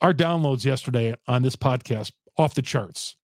Our 0.00 0.14
downloads 0.14 0.64
yesterday 0.64 1.14
on 1.26 1.42
this 1.42 1.56
podcast 1.56 2.12
off 2.38 2.54
the 2.54 2.62
charts, 2.62 3.16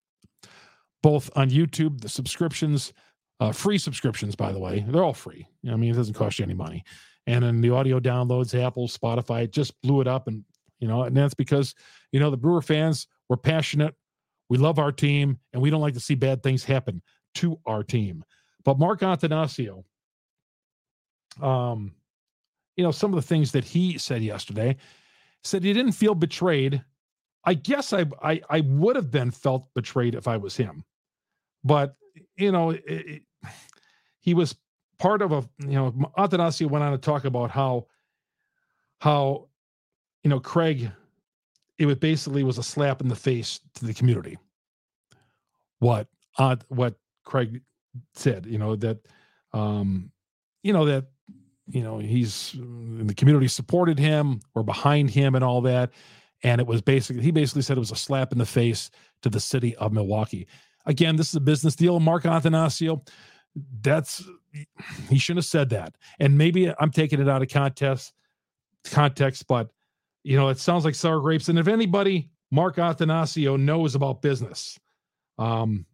both 1.02 1.30
on 1.36 1.50
YouTube, 1.50 2.00
the 2.00 2.08
subscriptions, 2.08 2.92
uh, 3.40 3.52
free 3.52 3.78
subscriptions, 3.78 4.36
by 4.36 4.52
the 4.52 4.58
way. 4.58 4.84
They're 4.86 5.04
all 5.04 5.14
free. 5.14 5.46
I 5.70 5.76
mean, 5.76 5.90
it 5.90 5.96
doesn't 5.96 6.14
cost 6.14 6.38
you 6.38 6.44
any 6.44 6.54
money. 6.54 6.84
And 7.28 7.44
then 7.44 7.60
the 7.60 7.68
audio 7.68 8.00
downloads, 8.00 8.58
Apple, 8.58 8.88
Spotify, 8.88 9.50
just 9.50 9.78
blew 9.82 10.00
it 10.00 10.08
up. 10.08 10.28
And, 10.28 10.44
you 10.80 10.88
know, 10.88 11.02
and 11.02 11.14
that's 11.14 11.34
because, 11.34 11.74
you 12.10 12.20
know, 12.20 12.30
the 12.30 12.38
Brewer 12.38 12.62
fans, 12.62 13.06
we're 13.28 13.36
passionate. 13.36 13.94
We 14.48 14.56
love 14.56 14.78
our 14.78 14.90
team 14.90 15.38
and 15.52 15.60
we 15.60 15.68
don't 15.68 15.82
like 15.82 15.92
to 15.92 16.00
see 16.00 16.14
bad 16.14 16.42
things 16.42 16.64
happen 16.64 17.02
to 17.34 17.60
our 17.66 17.84
team. 17.84 18.24
But 18.64 18.78
Mark 18.78 19.00
Attanasio, 19.00 19.84
um, 21.42 21.92
you 22.78 22.82
know, 22.82 22.92
some 22.92 23.12
of 23.12 23.16
the 23.16 23.28
things 23.28 23.52
that 23.52 23.64
he 23.64 23.98
said 23.98 24.22
yesterday 24.22 24.78
said 25.44 25.62
he 25.62 25.74
didn't 25.74 25.92
feel 25.92 26.14
betrayed. 26.14 26.82
I 27.44 27.52
guess 27.52 27.92
I 27.92 28.06
I, 28.22 28.40
I 28.48 28.60
would 28.60 28.96
have 28.96 29.10
been 29.10 29.32
felt 29.32 29.66
betrayed 29.74 30.14
if 30.14 30.26
I 30.28 30.38
was 30.38 30.56
him, 30.56 30.82
but 31.62 31.94
you 32.36 32.52
know, 32.52 32.70
it, 32.70 32.82
it, 32.86 33.22
he 34.20 34.32
was 34.32 34.56
part 34.98 35.22
of 35.22 35.32
a 35.32 35.48
you 35.58 35.74
know 35.74 35.92
Attanasio 36.16 36.68
went 36.68 36.84
on 36.84 36.92
to 36.92 36.98
talk 36.98 37.24
about 37.24 37.50
how 37.50 37.86
how 39.00 39.48
you 40.22 40.30
know 40.30 40.40
Craig 40.40 40.90
it 41.78 41.86
was 41.86 41.96
basically 41.96 42.42
was 42.42 42.58
a 42.58 42.62
slap 42.62 43.00
in 43.00 43.08
the 43.08 43.16
face 43.16 43.60
to 43.74 43.84
the 43.84 43.94
community. 43.94 44.36
What 45.78 46.08
uh, 46.38 46.56
what 46.68 46.94
Craig 47.24 47.62
said, 48.14 48.46
you 48.46 48.58
know, 48.58 48.76
that, 48.76 48.98
um, 49.52 50.10
you 50.62 50.72
know, 50.72 50.84
that, 50.86 51.06
you 51.68 51.82
know, 51.82 51.98
he's 51.98 52.52
the 52.52 53.14
community 53.14 53.48
supported 53.48 53.98
him 53.98 54.40
or 54.54 54.62
behind 54.62 55.10
him 55.10 55.34
and 55.34 55.44
all 55.44 55.60
that. 55.62 55.90
And 56.42 56.60
it 56.60 56.66
was 56.66 56.80
basically, 56.80 57.22
he 57.22 57.30
basically 57.30 57.62
said 57.62 57.76
it 57.76 57.80
was 57.80 57.90
a 57.90 57.96
slap 57.96 58.32
in 58.32 58.38
the 58.38 58.46
face 58.46 58.90
to 59.22 59.28
the 59.28 59.40
city 59.40 59.76
of 59.76 59.92
Milwaukee. 59.92 60.46
Again, 60.86 61.16
this 61.16 61.28
is 61.28 61.34
a 61.34 61.40
business 61.40 61.76
deal. 61.76 62.00
Mark 62.00 62.22
Attanasio, 62.24 63.06
that's, 63.82 64.24
he 65.08 65.18
shouldn't 65.18 65.38
have 65.38 65.50
said 65.50 65.70
that. 65.70 65.94
And 66.20 66.36
maybe 66.36 66.72
I'm 66.78 66.90
taking 66.90 67.20
it 67.20 67.28
out 67.28 67.42
of 67.42 67.48
context, 67.48 68.12
context, 68.84 69.46
but, 69.46 69.70
you 70.24 70.36
know, 70.36 70.48
it 70.48 70.58
sounds 70.58 70.84
like 70.84 70.94
sour 70.94 71.20
grapes. 71.20 71.48
And 71.48 71.58
if 71.58 71.68
anybody, 71.68 72.30
Mark 72.50 72.76
Attanasio 72.76 73.58
knows 73.58 73.94
about 73.94 74.22
business, 74.22 74.78
um, 75.38 75.86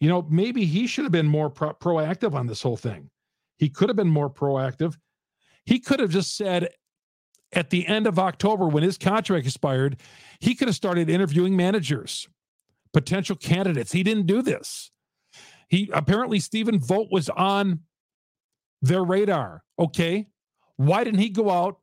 you 0.00 0.08
know, 0.08 0.26
maybe 0.30 0.64
he 0.64 0.86
should 0.86 1.04
have 1.04 1.12
been 1.12 1.26
more 1.26 1.50
pro- 1.50 1.74
proactive 1.74 2.34
on 2.34 2.46
this 2.46 2.62
whole 2.62 2.76
thing. 2.76 3.10
He 3.58 3.68
could 3.68 3.88
have 3.88 3.96
been 3.96 4.08
more 4.08 4.30
proactive. 4.30 4.96
He 5.66 5.78
could 5.78 6.00
have 6.00 6.10
just 6.10 6.36
said 6.36 6.70
at 7.52 7.70
the 7.70 7.86
end 7.86 8.06
of 8.06 8.18
October 8.18 8.66
when 8.66 8.82
his 8.82 8.96
contract 8.96 9.46
expired, 9.46 9.98
he 10.38 10.54
could 10.54 10.68
have 10.68 10.74
started 10.76 11.10
interviewing 11.10 11.56
managers, 11.56 12.28
potential 12.92 13.36
candidates. 13.36 13.92
He 13.92 14.02
didn't 14.02 14.26
do 14.26 14.40
this. 14.40 14.90
He 15.68 15.90
apparently 15.92 16.40
Stephen 16.40 16.80
Vogt 16.80 17.12
was 17.12 17.28
on 17.28 17.80
their 18.82 19.04
radar. 19.04 19.62
Okay. 19.78 20.28
Why 20.76 21.04
didn't 21.04 21.20
he 21.20 21.28
go 21.28 21.50
out 21.50 21.78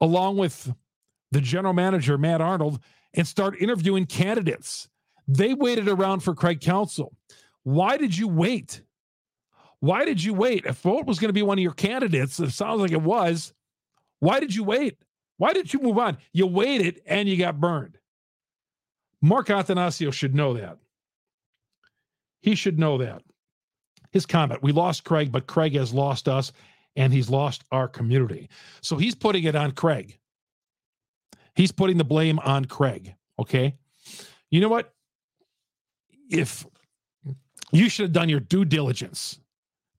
along 0.00 0.36
with 0.36 0.72
the 1.32 1.40
general 1.40 1.74
manager, 1.74 2.16
Matt 2.16 2.40
Arnold, 2.40 2.80
and 3.12 3.26
start 3.26 3.60
interviewing 3.60 4.06
candidates? 4.06 4.88
They 5.26 5.54
waited 5.54 5.88
around 5.88 6.20
for 6.20 6.34
Craig 6.34 6.60
Counsell. 6.60 7.14
Why 7.62 7.96
did 7.96 8.16
you 8.16 8.28
wait? 8.28 8.82
Why 9.80 10.04
did 10.04 10.22
you 10.22 10.34
wait? 10.34 10.64
If 10.66 10.78
Vogt 10.78 11.06
was 11.06 11.18
going 11.18 11.28
to 11.28 11.34
be 11.34 11.42
one 11.42 11.58
of 11.58 11.62
your 11.62 11.72
candidates, 11.72 12.38
it 12.40 12.52
sounds 12.52 12.80
like 12.80 12.92
it 12.92 13.02
was. 13.02 13.52
Why 14.20 14.40
did 14.40 14.54
you 14.54 14.64
wait? 14.64 14.98
Why 15.36 15.52
did 15.52 15.72
you 15.72 15.80
move 15.80 15.98
on? 15.98 16.18
You 16.32 16.46
waited 16.46 17.02
and 17.06 17.28
you 17.28 17.36
got 17.36 17.60
burned. 17.60 17.98
Mark 19.20 19.48
Attanasio 19.48 20.12
should 20.12 20.34
know 20.34 20.54
that. 20.54 20.78
He 22.40 22.54
should 22.54 22.78
know 22.78 22.98
that. 22.98 23.22
His 24.14 24.24
comment 24.24 24.62
We 24.62 24.72
lost 24.72 25.04
Craig, 25.04 25.30
but 25.30 25.46
Craig 25.46 25.74
has 25.74 25.92
lost 25.92 26.26
us 26.26 26.52
and 26.96 27.12
he's 27.12 27.28
lost 27.28 27.64
our 27.70 27.88
community. 27.88 28.48
So 28.80 28.96
he's 28.96 29.14
putting 29.14 29.44
it 29.44 29.54
on 29.54 29.72
Craig. 29.72 30.18
He's 31.54 31.72
putting 31.72 31.98
the 31.98 32.04
blame 32.04 32.38
on 32.38 32.64
Craig. 32.64 33.14
Okay. 33.38 33.74
You 34.50 34.60
know 34.60 34.68
what? 34.68 34.94
if 36.30 36.66
you 37.72 37.88
should 37.88 38.04
have 38.04 38.12
done 38.12 38.28
your 38.28 38.40
due 38.40 38.64
diligence. 38.64 39.38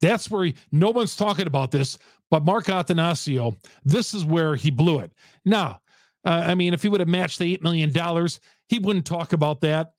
That's 0.01 0.29
where 0.29 0.45
he, 0.45 0.55
no 0.71 0.91
one's 0.91 1.15
talking 1.15 1.47
about 1.47 1.71
this, 1.71 1.97
but 2.29 2.43
Mark 2.43 2.65
Attanasio, 2.65 3.57
this 3.83 4.13
is 4.13 4.25
where 4.25 4.55
he 4.55 4.69
blew 4.71 4.99
it. 4.99 5.11
Now, 5.45 5.81
uh, 6.25 6.43
I 6.45 6.55
mean, 6.55 6.73
if 6.73 6.81
he 6.81 6.89
would 6.89 6.99
have 6.99 7.09
matched 7.09 7.39
the 7.39 7.57
$8 7.57 7.63
million, 7.63 8.27
he 8.67 8.79
wouldn't 8.79 9.05
talk 9.05 9.33
about 9.33 9.61
that, 9.61 9.93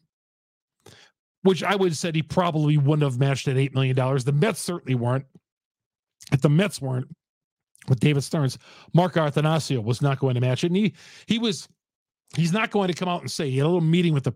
which 1.47 1.63
I 1.63 1.77
would 1.77 1.91
have 1.91 1.99
said 1.99 2.15
he 2.15 2.23
probably 2.23 2.77
wouldn't 2.77 3.03
have 3.03 3.19
matched 3.19 3.49
at 3.49 3.57
$8 3.57 3.75
million. 3.75 3.97
The 3.97 4.33
Mets 4.33 4.61
certainly 4.61 4.95
weren't. 4.95 5.27
If 6.33 6.41
the 6.41 6.51
Mets 6.51 6.81
weren't 6.81 7.09
with 7.89 8.01
David 8.01 8.23
Stearns, 8.23 8.59
Mark 8.93 9.15
Attanasio 9.15 9.83
was 9.83 10.03
not 10.03 10.19
going 10.19 10.35
to 10.35 10.41
match 10.41 10.65
it. 10.65 10.69
And 10.69 10.77
he, 10.77 10.95
he 11.27 11.39
was, 11.39 11.69
he's 12.35 12.53
not 12.53 12.71
going 12.71 12.89
to 12.89 12.95
come 12.95 13.09
out 13.09 13.21
and 13.21 13.31
say, 13.31 13.51
he 13.51 13.59
had 13.59 13.65
a 13.65 13.69
little 13.69 13.81
meeting 13.81 14.13
with 14.13 14.25
the 14.25 14.35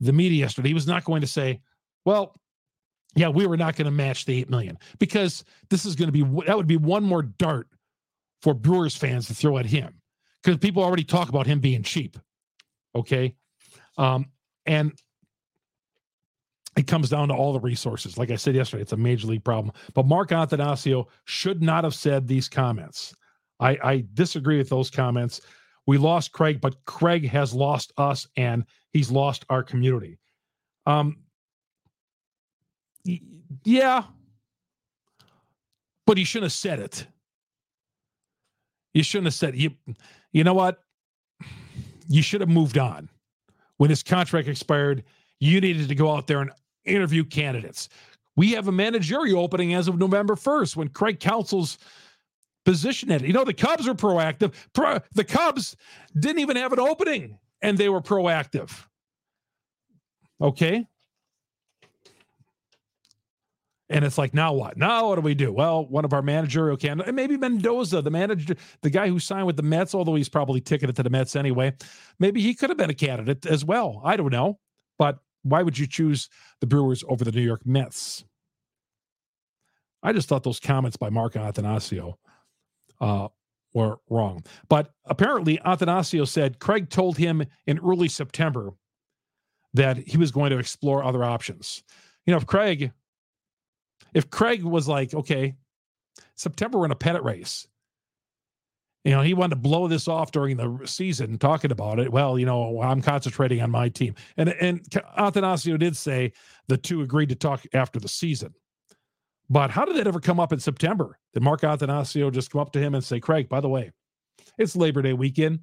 the 0.00 0.12
media 0.12 0.40
yesterday, 0.40 0.68
he 0.68 0.74
was 0.74 0.86
not 0.86 1.04
going 1.04 1.20
to 1.20 1.26
say, 1.26 1.60
well, 2.04 2.34
yeah, 3.16 3.28
we 3.28 3.46
were 3.46 3.56
not 3.56 3.76
going 3.76 3.86
to 3.86 3.92
match 3.92 4.24
the 4.24 4.40
8 4.40 4.50
million 4.50 4.78
because 4.98 5.44
this 5.70 5.86
is 5.86 5.94
going 5.94 6.08
to 6.08 6.12
be, 6.12 6.22
that 6.46 6.56
would 6.56 6.66
be 6.66 6.76
one 6.76 7.04
more 7.04 7.22
dart 7.22 7.68
for 8.42 8.54
Brewers 8.54 8.96
fans 8.96 9.28
to 9.28 9.34
throw 9.34 9.56
at 9.58 9.66
him 9.66 9.94
because 10.42 10.58
people 10.58 10.82
already 10.82 11.04
talk 11.04 11.28
about 11.28 11.46
him 11.46 11.60
being 11.60 11.82
cheap. 11.82 12.18
Okay. 12.94 13.34
Um, 13.96 14.26
and 14.66 14.92
it 16.76 16.86
comes 16.86 17.08
down 17.08 17.28
to 17.28 17.34
all 17.34 17.52
the 17.52 17.60
resources. 17.60 18.18
Like 18.18 18.30
I 18.30 18.36
said 18.36 18.54
yesterday, 18.54 18.82
it's 18.82 18.92
a 18.92 18.96
major 18.96 19.26
league 19.26 19.44
problem. 19.44 19.72
But 19.94 20.06
Mark 20.06 20.30
Attanasio 20.30 21.06
should 21.24 21.62
not 21.62 21.84
have 21.84 21.94
said 21.94 22.26
these 22.26 22.48
comments. 22.48 23.14
I, 23.60 23.78
I 23.82 24.04
disagree 24.14 24.58
with 24.58 24.68
those 24.68 24.90
comments. 24.90 25.40
We 25.86 25.98
lost 25.98 26.32
Craig, 26.32 26.60
but 26.60 26.84
Craig 26.86 27.28
has 27.28 27.54
lost 27.54 27.92
us 27.98 28.26
and 28.36 28.64
he's 28.92 29.10
lost 29.10 29.44
our 29.50 29.62
community. 29.62 30.18
Um, 30.86 31.18
yeah, 33.64 34.04
but 36.06 36.18
he 36.18 36.24
shouldn't 36.24 36.50
have 36.50 36.52
said 36.52 36.80
it. 36.80 37.06
You 38.94 39.02
shouldn't 39.02 39.26
have 39.26 39.34
said 39.34 39.56
you. 39.56 39.72
You 40.32 40.44
know 40.44 40.54
what? 40.54 40.82
You 42.08 42.22
should 42.22 42.40
have 42.40 42.50
moved 42.50 42.78
on 42.78 43.08
when 43.76 43.90
his 43.90 44.02
contract 44.02 44.48
expired. 44.48 45.04
You 45.40 45.60
needed 45.60 45.88
to 45.88 45.94
go 45.94 46.12
out 46.12 46.26
there 46.26 46.40
and 46.40 46.50
interview 46.84 47.24
candidates. 47.24 47.88
We 48.36 48.52
have 48.52 48.68
a 48.68 48.72
managerial 48.72 49.42
opening 49.42 49.74
as 49.74 49.88
of 49.88 49.98
November 49.98 50.34
1st 50.34 50.76
when 50.76 50.88
Craig 50.88 51.20
Counsell's 51.20 51.78
position 52.64 53.10
it. 53.10 53.22
You 53.22 53.32
know, 53.32 53.44
the 53.44 53.54
Cubs 53.54 53.86
are 53.86 53.94
proactive. 53.94 54.54
Pro, 54.72 54.98
the 55.12 55.24
Cubs 55.24 55.76
didn't 56.18 56.40
even 56.40 56.56
have 56.56 56.72
an 56.72 56.80
opening 56.80 57.38
and 57.62 57.78
they 57.78 57.88
were 57.88 58.00
proactive. 58.00 58.84
Okay. 60.40 60.86
And 63.90 64.04
it's 64.04 64.18
like, 64.18 64.32
now 64.34 64.52
what? 64.54 64.76
Now 64.76 65.08
what 65.08 65.16
do 65.16 65.20
we 65.20 65.34
do? 65.34 65.52
Well, 65.52 65.86
one 65.86 66.04
of 66.04 66.12
our 66.12 66.22
managerial 66.22 66.76
candidates, 66.76 67.14
maybe 67.14 67.36
Mendoza, 67.36 68.00
the 68.02 68.10
manager, 68.10 68.56
the 68.80 68.90
guy 68.90 69.08
who 69.08 69.18
signed 69.18 69.46
with 69.46 69.56
the 69.56 69.62
Mets, 69.62 69.94
although 69.94 70.14
he's 70.14 70.28
probably 70.28 70.60
ticketed 70.60 70.96
to 70.96 71.02
the 71.02 71.10
Mets 71.10 71.36
anyway, 71.36 71.74
maybe 72.18 72.40
he 72.40 72.54
could 72.54 72.70
have 72.70 72.78
been 72.78 72.90
a 72.90 72.94
candidate 72.94 73.46
as 73.46 73.64
well. 73.64 74.00
I 74.04 74.16
don't 74.16 74.32
know. 74.32 74.58
But 74.98 75.18
why 75.44 75.62
would 75.62 75.78
you 75.78 75.86
choose 75.86 76.28
the 76.60 76.66
Brewers 76.66 77.04
over 77.08 77.24
the 77.24 77.32
New 77.32 77.42
York 77.42 77.64
Mets? 77.64 78.24
I 80.02 80.12
just 80.12 80.28
thought 80.28 80.42
those 80.42 80.60
comments 80.60 80.96
by 80.96 81.10
Mark 81.10 81.34
Attanasio 81.34 82.14
uh, 83.00 83.28
were 83.72 83.98
wrong. 84.10 84.44
But 84.68 84.92
apparently, 85.04 85.58
Attanasio 85.58 86.26
said 86.26 86.58
Craig 86.58 86.90
told 86.90 87.16
him 87.16 87.44
in 87.66 87.78
early 87.78 88.08
September 88.08 88.72
that 89.74 89.96
he 89.96 90.16
was 90.16 90.30
going 90.30 90.50
to 90.50 90.58
explore 90.58 91.04
other 91.04 91.24
options. 91.24 91.82
You 92.26 92.32
know, 92.32 92.38
if 92.38 92.46
Craig, 92.46 92.92
if 94.12 94.30
Craig 94.30 94.62
was 94.62 94.88
like, 94.88 95.14
okay, 95.14 95.54
September, 96.36 96.78
we're 96.78 96.86
in 96.86 96.90
a 96.90 96.96
pennant 96.96 97.24
race. 97.24 97.66
You 99.04 99.10
know, 99.10 99.20
he 99.20 99.34
wanted 99.34 99.56
to 99.56 99.60
blow 99.60 99.86
this 99.86 100.08
off 100.08 100.30
during 100.30 100.56
the 100.56 100.80
season, 100.86 101.36
talking 101.36 101.70
about 101.70 101.98
it. 101.98 102.10
Well, 102.10 102.38
you 102.38 102.46
know, 102.46 102.80
I'm 102.80 103.02
concentrating 103.02 103.60
on 103.60 103.70
my 103.70 103.90
team, 103.90 104.14
and 104.38 104.48
and 104.48 104.82
Attanasio 105.18 105.78
did 105.78 105.94
say 105.94 106.32
the 106.68 106.78
two 106.78 107.02
agreed 107.02 107.28
to 107.28 107.34
talk 107.34 107.62
after 107.74 108.00
the 108.00 108.08
season. 108.08 108.54
But 109.50 109.70
how 109.70 109.84
did 109.84 109.96
that 109.96 110.06
ever 110.06 110.20
come 110.20 110.40
up 110.40 110.54
in 110.54 110.58
September? 110.58 111.18
Did 111.34 111.42
Mark 111.42 111.60
Attanasio 111.60 112.32
just 112.32 112.50
come 112.50 112.62
up 112.62 112.72
to 112.72 112.78
him 112.78 112.94
and 112.94 113.04
say, 113.04 113.20
"Craig, 113.20 113.46
by 113.46 113.60
the 113.60 113.68
way, 113.68 113.92
it's 114.56 114.74
Labor 114.74 115.02
Day 115.02 115.12
weekend. 115.12 115.60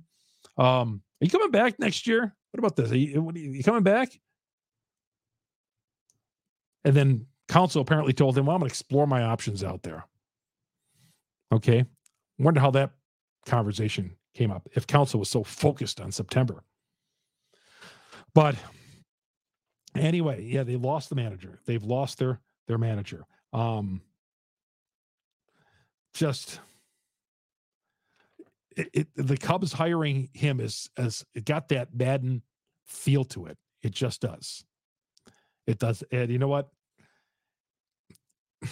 Um, 0.57 1.01
are 1.19 1.25
you 1.25 1.31
coming 1.31 1.49
back 1.49 1.79
next 1.79 2.05
year? 2.05 2.35
What 2.51 2.59
about 2.59 2.75
this? 2.75 2.91
Are 2.91 2.97
you, 2.97 3.27
are 3.27 3.37
you 3.37 3.63
coming 3.63 3.81
back?" 3.81 4.19
And 6.85 6.95
then 6.95 7.25
Counsell 7.47 7.81
apparently 7.81 8.13
told 8.13 8.37
him, 8.37 8.45
"Well, 8.45 8.55
I'm 8.55 8.59
going 8.59 8.69
to 8.69 8.71
explore 8.71 9.07
my 9.07 9.23
options 9.23 9.63
out 9.63 9.81
there." 9.81 10.05
Okay, 11.51 11.85
wonder 12.37 12.59
how 12.59 12.69
that 12.71 12.91
conversation 13.45 14.15
came 14.33 14.51
up 14.51 14.67
if 14.73 14.87
Counsell 14.87 15.19
was 15.19 15.29
so 15.29 15.43
focused 15.43 15.99
on 15.99 16.11
September. 16.11 16.63
But 18.33 18.55
anyway, 19.95 20.43
yeah, 20.43 20.63
they 20.63 20.75
lost 20.75 21.09
the 21.09 21.15
manager. 21.15 21.59
They've 21.65 21.83
lost 21.83 22.17
their 22.17 22.39
their 22.67 22.77
manager. 22.77 23.25
Um, 23.53 24.01
just 26.13 26.59
it, 28.77 28.89
it, 28.93 29.07
the 29.15 29.37
Cubs 29.37 29.73
hiring 29.73 30.29
him 30.33 30.59
is 30.59 30.89
as 30.97 31.25
it 31.35 31.45
got 31.45 31.69
that 31.69 31.93
Maddon 31.93 32.41
feel 32.85 33.25
to 33.25 33.45
it. 33.45 33.57
It 33.81 33.91
just 33.91 34.21
does. 34.21 34.63
It 35.67 35.79
does. 35.79 36.03
And 36.11 36.29
you 36.29 36.39
know 36.39 36.47
what? 36.47 36.69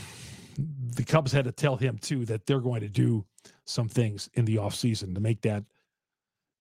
The 0.92 1.06
Cubs 1.06 1.32
had 1.32 1.46
to 1.46 1.54
tell 1.54 1.78
him 1.78 1.98
too 1.98 2.26
that 2.26 2.46
they're 2.46 2.60
going 2.60 2.82
to 2.82 2.90
do 2.90 3.24
some 3.70 3.88
things 3.88 4.30
in 4.34 4.46
the 4.46 4.58
offseason 4.58 5.14
to 5.16 5.22
make 5.22 5.42
that 5.42 5.64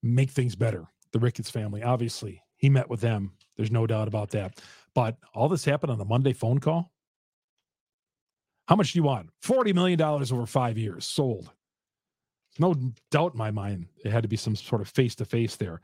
make 0.02 0.30
things 0.30 0.54
better. 0.54 0.86
The 1.12 1.18
Ricketts 1.18 1.50
family, 1.50 1.82
obviously, 1.82 2.42
he 2.56 2.68
met 2.68 2.88
with 2.88 3.00
them. 3.00 3.32
There's 3.56 3.70
no 3.70 3.86
doubt 3.86 4.08
about 4.08 4.30
that. 4.30 4.60
But 4.94 5.16
all 5.34 5.48
this 5.48 5.64
happened 5.64 5.92
on 5.92 6.00
a 6.00 6.04
Monday 6.04 6.32
phone 6.32 6.58
call. 6.58 6.92
How 8.66 8.76
much 8.76 8.92
do 8.92 8.98
you 8.98 9.02
want? 9.02 9.30
$40 9.42 9.74
million 9.74 10.00
over 10.00 10.46
five 10.46 10.76
years 10.76 11.06
sold. 11.06 11.50
No 12.58 12.74
doubt 13.10 13.32
in 13.32 13.38
my 13.38 13.50
mind, 13.50 13.86
it 14.04 14.10
had 14.10 14.22
to 14.22 14.28
be 14.28 14.36
some 14.36 14.56
sort 14.56 14.82
of 14.82 14.88
face 14.88 15.14
to 15.16 15.24
face 15.24 15.56
there. 15.56 15.80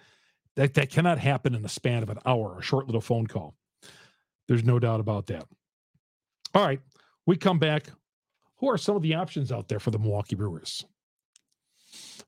That, 0.57 0.75
that 0.75 0.91
cannot 0.91 1.19
happen 1.19 1.55
in 1.55 1.63
the 1.63 1.69
span 1.69 2.03
of 2.03 2.11
an 2.11 2.19
hour, 2.27 2.59
a 2.59 2.63
short 2.63 2.87
little 2.87 3.01
phone 3.01 3.27
call. 3.27 3.55
There's 4.47 4.65
no 4.65 4.79
doubt 4.79 5.01
about 5.01 5.27
that. 5.27 5.47
All 6.55 6.65
right, 6.65 6.81
we 7.27 7.37
come 7.37 7.59
back. 7.59 7.87
Who 8.59 8.69
are 8.71 8.79
some 8.79 8.97
of 8.97 9.03
the 9.03 9.15
options 9.15 9.51
out 9.51 9.69
there 9.69 9.81
for 9.81 9.91
the 9.91 9.99
Milwaukee 9.99 10.37
Brewers? 10.37 10.85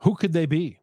Who 0.00 0.14
could 0.14 0.32
they 0.32 0.46
be? 0.46 0.78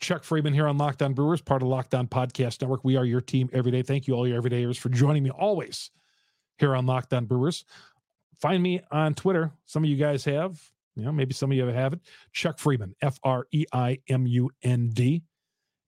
Chuck 0.00 0.24
Freimund 0.24 0.54
here 0.54 0.66
on 0.66 0.78
Locked 0.78 1.00
On 1.00 1.14
Brewers, 1.14 1.40
part 1.40 1.62
of 1.62 1.68
Locked 1.68 1.94
On 1.94 2.08
Podcast 2.08 2.60
Network. 2.60 2.84
We 2.84 2.96
are 2.96 3.04
your 3.04 3.20
team 3.20 3.48
every 3.52 3.70
day. 3.70 3.82
Thank 3.82 4.08
you, 4.08 4.14
all 4.14 4.26
your 4.26 4.42
everydayers, 4.42 4.76
for 4.76 4.88
joining 4.88 5.22
me 5.22 5.30
always 5.30 5.90
here 6.58 6.74
on 6.74 6.86
Locked 6.86 7.12
On 7.14 7.24
Brewers. 7.24 7.64
Find 8.40 8.60
me 8.60 8.80
on 8.90 9.14
Twitter. 9.14 9.52
Some 9.66 9.84
of 9.84 9.90
you 9.90 9.96
guys 9.96 10.24
have, 10.24 10.60
you 10.96 11.04
know, 11.04 11.12
maybe 11.12 11.32
some 11.32 11.52
of 11.52 11.56
you 11.56 11.64
have 11.64 11.92
it. 11.92 12.00
Chuck 12.32 12.58
Freimund, 12.58 12.94
F 13.00 13.20
R 13.22 13.46
E 13.52 13.64
I 13.72 14.00
M 14.08 14.26
U 14.26 14.50
N 14.62 14.90
D. 14.90 15.22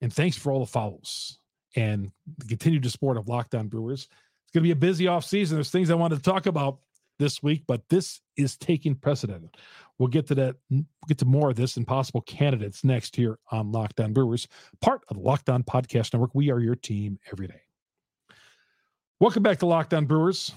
And 0.00 0.12
thanks 0.12 0.37
for 0.37 0.52
all 0.52 0.61
the 0.61 0.66
follows 0.66 1.38
and 1.75 2.12
the 2.38 2.47
continued 2.47 2.88
support 2.88 3.16
of 3.16 3.26
Locked 3.26 3.56
On 3.56 3.66
Brewers. 3.66 4.02
It's 4.02 4.52
going 4.52 4.62
to 4.62 4.68
be 4.68 4.71
a 4.71 4.76
busy 4.76 5.09
off 5.09 5.25
season. 5.25 5.56
There's 5.56 5.71
things 5.71 5.90
I 5.90 5.94
wanted 5.94 6.16
to 6.16 6.23
talk 6.23 6.47
about 6.47 6.78
this 7.18 7.42
week, 7.42 7.62
but 7.66 7.83
this 7.88 8.21
is 8.37 8.56
taking 8.56 8.94
precedent. 8.94 9.56
We'll 9.99 10.09
get 10.09 10.26
to 10.28 10.35
that. 10.37 10.56
Mm, 10.73 10.87
we'll 11.00 11.09
get 11.09 11.18
to 11.18 11.25
more 11.25 11.50
of 11.50 11.56
this 11.56 11.76
and 11.76 11.87
possible 11.87 12.21
candidates 12.23 12.85
next 12.85 13.14
here 13.14 13.38
on 13.50 13.73
Locked 13.73 14.00
On 14.00 14.12
Brewers, 14.12 14.49
part 14.80 15.02
of 15.08 15.17
the 15.17 15.23
Locked 15.23 15.49
On 15.49 15.62
Podcast 15.62 16.12
Network. 16.12 16.34
We 16.34 16.50
are 16.50 16.60
your 16.60 16.75
team 16.75 17.19
every 17.32 17.47
day. 17.47 17.60
Welcome 19.21 19.43
back 19.43 19.58
to 19.60 19.67
Locked 19.67 19.95
On 19.95 20.06
Brewers. 20.06 20.52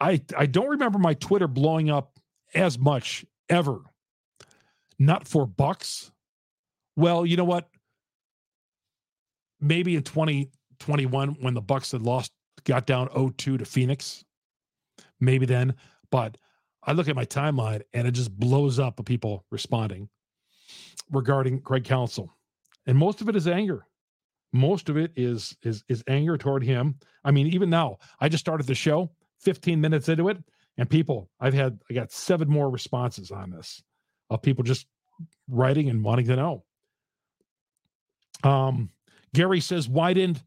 I 0.00 0.20
I 0.36 0.46
don't 0.46 0.70
remember 0.70 0.98
my 0.98 1.14
Twitter 1.14 1.46
blowing 1.46 1.90
up 1.90 2.18
as 2.54 2.78
much 2.78 3.24
ever. 3.48 3.80
Not 4.98 5.26
for 5.26 5.46
bucks. 5.46 6.10
Well, 6.96 7.26
you 7.26 7.36
know 7.36 7.44
what? 7.44 7.68
Maybe 9.60 9.96
in 9.96 10.02
2021 10.02 11.36
when 11.40 11.54
the 11.54 11.60
Bucks 11.60 11.92
had 11.92 12.02
lost 12.02 12.32
got 12.64 12.86
down 12.86 13.08
0-2 13.08 13.58
to 13.58 13.64
Phoenix. 13.64 14.24
Maybe 15.24 15.46
then, 15.46 15.74
but 16.10 16.36
I 16.82 16.92
look 16.92 17.08
at 17.08 17.16
my 17.16 17.24
timeline 17.24 17.82
and 17.92 18.06
it 18.06 18.12
just 18.12 18.36
blows 18.38 18.78
up 18.78 18.98
of 18.98 19.06
people 19.06 19.44
responding 19.50 20.08
regarding 21.10 21.60
Craig 21.60 21.84
Counsell. 21.84 22.30
And 22.86 22.98
most 22.98 23.20
of 23.20 23.28
it 23.28 23.36
is 23.36 23.48
anger. 23.48 23.86
Most 24.52 24.88
of 24.88 24.96
it 24.96 25.12
is 25.16 25.56
is 25.62 25.82
is 25.88 26.04
anger 26.06 26.38
toward 26.38 26.62
him. 26.62 26.96
I 27.24 27.32
mean, 27.32 27.48
even 27.48 27.70
now, 27.70 27.98
I 28.20 28.28
just 28.28 28.44
started 28.44 28.66
the 28.66 28.74
show 28.74 29.10
15 29.40 29.80
minutes 29.80 30.08
into 30.08 30.28
it, 30.28 30.38
and 30.76 30.88
people, 30.88 31.28
I've 31.40 31.54
had 31.54 31.80
I 31.90 31.94
got 31.94 32.12
seven 32.12 32.48
more 32.48 32.70
responses 32.70 33.32
on 33.32 33.50
this 33.50 33.82
of 34.30 34.42
people 34.42 34.62
just 34.62 34.86
writing 35.48 35.88
and 35.90 36.04
wanting 36.04 36.26
to 36.26 36.36
know. 36.36 36.64
Um, 38.42 38.90
Gary 39.34 39.60
says, 39.60 39.88
why 39.88 40.12
didn't 40.12 40.42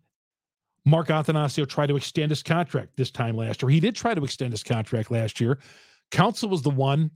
Mark 0.88 1.10
Attanasio 1.10 1.67
tried 1.67 1.88
to 1.88 1.97
extend 1.97 2.32
his 2.32 2.41
contract 2.41 2.95
this 2.95 3.12
time 3.12 3.36
last 3.36 3.62
year? 3.62 3.69
He 3.69 3.82
did 3.82 3.93
try 3.93 4.13
to 4.13 4.23
extend 4.23 4.54
his 4.54 4.63
contract 4.63 5.12
last 5.12 5.41
year. 5.41 5.60
Counsell 6.12 6.47
was 6.47 6.62
the 6.62 6.69
one 6.69 7.12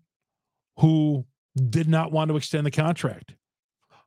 who 0.78 1.26
did 1.70 1.88
not 1.88 2.12
want 2.12 2.30
to 2.30 2.36
extend 2.36 2.66
the 2.66 2.72
contract 2.72 3.34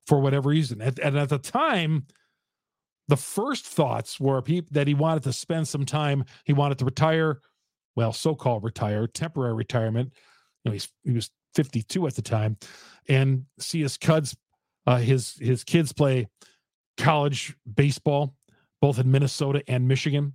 for 0.07 0.21
whatever 0.21 0.51
reason. 0.51 0.83
And, 0.83 0.99
at 0.99 1.31
the 1.31 1.39
time, 1.39 2.07
the 3.09 3.17
first 3.17 3.65
thoughts 3.65 4.21
were 4.21 4.43
that 4.71 4.87
he 4.87 4.93
wanted 4.93 5.23
to 5.23 5.33
spend 5.33 5.67
some 5.67 5.87
time. 5.87 6.27
He 6.45 6.53
wanted 6.53 6.79
to 6.81 6.85
retire, 6.85 7.41
well, 7.97 8.13
so-called 8.13 8.65
retire, 8.65 9.07
temporary 9.07 9.55
retirement. 9.55 10.13
You 10.65 10.73
know, 10.73 10.79
he 11.05 11.13
was 11.13 11.31
52 11.55 12.07
at 12.07 12.17
the 12.17 12.23
time, 12.23 12.59
and 13.09 13.47
see 13.59 13.81
his 13.81 13.97
kids, 13.97 14.37
uh, 14.87 14.99
his 14.99 15.37
his 15.41 15.65
kids 15.65 15.93
play 15.93 16.29
college 16.99 17.57
baseball, 17.73 18.35
both 18.85 18.99
in 18.99 19.11
Minnesota 19.11 19.63
and 19.67 19.89
Michigan, 19.89 20.35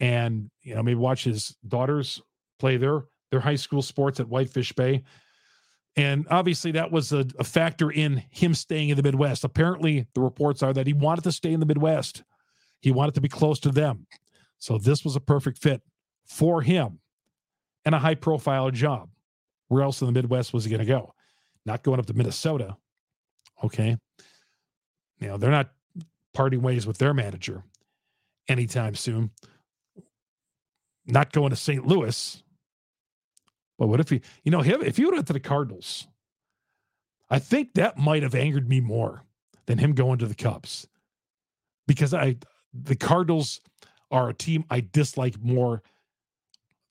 and 0.00 0.50
you 0.62 0.74
know 0.74 0.82
maybe 0.82 0.94
watch 0.94 1.24
his 1.24 1.54
daughters 1.68 2.22
play 2.58 2.78
their 2.78 3.04
their 3.30 3.40
high 3.40 3.56
school 3.56 3.82
sports 3.82 4.18
at 4.18 4.26
Whitefish 4.26 4.72
Bay. 4.72 5.02
And 5.94 6.26
obviously, 6.30 6.70
that 6.70 6.90
was 6.90 7.12
a, 7.12 7.26
a, 7.38 7.44
factor 7.44 7.90
in 7.90 8.22
him 8.30 8.54
staying 8.54 8.88
in 8.88 8.96
the 8.96 9.02
Midwest. 9.02 9.44
Apparently, 9.44 10.06
the 10.14 10.22
reports 10.22 10.62
are 10.62 10.72
that 10.72 10.86
he 10.86 10.94
wanted 10.94 11.24
to 11.24 11.32
stay 11.32 11.52
in 11.52 11.60
the 11.60 11.66
Midwest, 11.66 12.22
he 12.80 12.90
wanted 12.90 13.14
to 13.16 13.20
be 13.20 13.28
close 13.28 13.60
to 13.60 13.70
them. 13.70 14.06
So, 14.58 14.78
this 14.78 15.04
was 15.04 15.14
a 15.14 15.20
perfect 15.20 15.58
fit 15.58 15.82
for 16.24 16.62
him 16.62 16.98
and 17.84 17.94
a 17.94 17.98
high 17.98 18.14
profile 18.14 18.70
job. 18.70 19.10
Where 19.68 19.82
else 19.82 20.00
in 20.00 20.06
the 20.06 20.12
Midwest 20.14 20.54
was 20.54 20.64
he 20.64 20.70
going 20.70 20.80
to 20.80 20.86
go? 20.86 21.12
Not 21.66 21.82
going 21.82 22.00
up 22.00 22.06
to 22.06 22.14
Minnesota. 22.14 22.78
Okay. 23.62 23.98
You 25.20 25.28
know, 25.28 25.36
they're 25.36 25.50
not 25.50 25.68
parting 26.34 26.60
ways 26.60 26.86
with 26.86 26.98
their 26.98 27.14
manager 27.14 27.62
anytime 28.48 28.94
soon. 28.94 29.30
Not 31.06 31.32
going 31.32 31.50
to 31.50 31.56
St. 31.56 31.86
Louis. 31.86 32.42
But 33.78 33.88
what 33.88 34.00
if 34.00 34.10
he, 34.10 34.20
you 34.42 34.50
know, 34.50 34.60
him, 34.60 34.82
if 34.82 34.96
he 34.96 35.06
went 35.06 35.26
to 35.26 35.32
the 35.32 35.40
Cardinals, 35.40 36.06
I 37.30 37.38
think 37.38 37.74
that 37.74 37.98
might 37.98 38.22
have 38.22 38.34
angered 38.34 38.68
me 38.68 38.80
more 38.80 39.24
than 39.66 39.78
him 39.78 39.92
going 39.92 40.18
to 40.18 40.26
the 40.26 40.34
Cubs 40.34 40.86
because 41.86 42.14
I, 42.14 42.36
the 42.72 42.96
Cardinals 42.96 43.60
are 44.10 44.28
a 44.28 44.34
team 44.34 44.64
I 44.70 44.80
dislike 44.80 45.40
more 45.40 45.82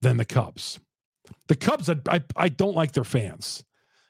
than 0.01 0.17
the 0.17 0.25
Cubs. 0.25 0.79
The 1.47 1.56
Cubs, 1.56 1.89
I, 1.89 1.95
I, 2.08 2.21
I 2.36 2.49
don't 2.49 2.75
like 2.75 2.91
their 2.91 3.03
fans. 3.03 3.63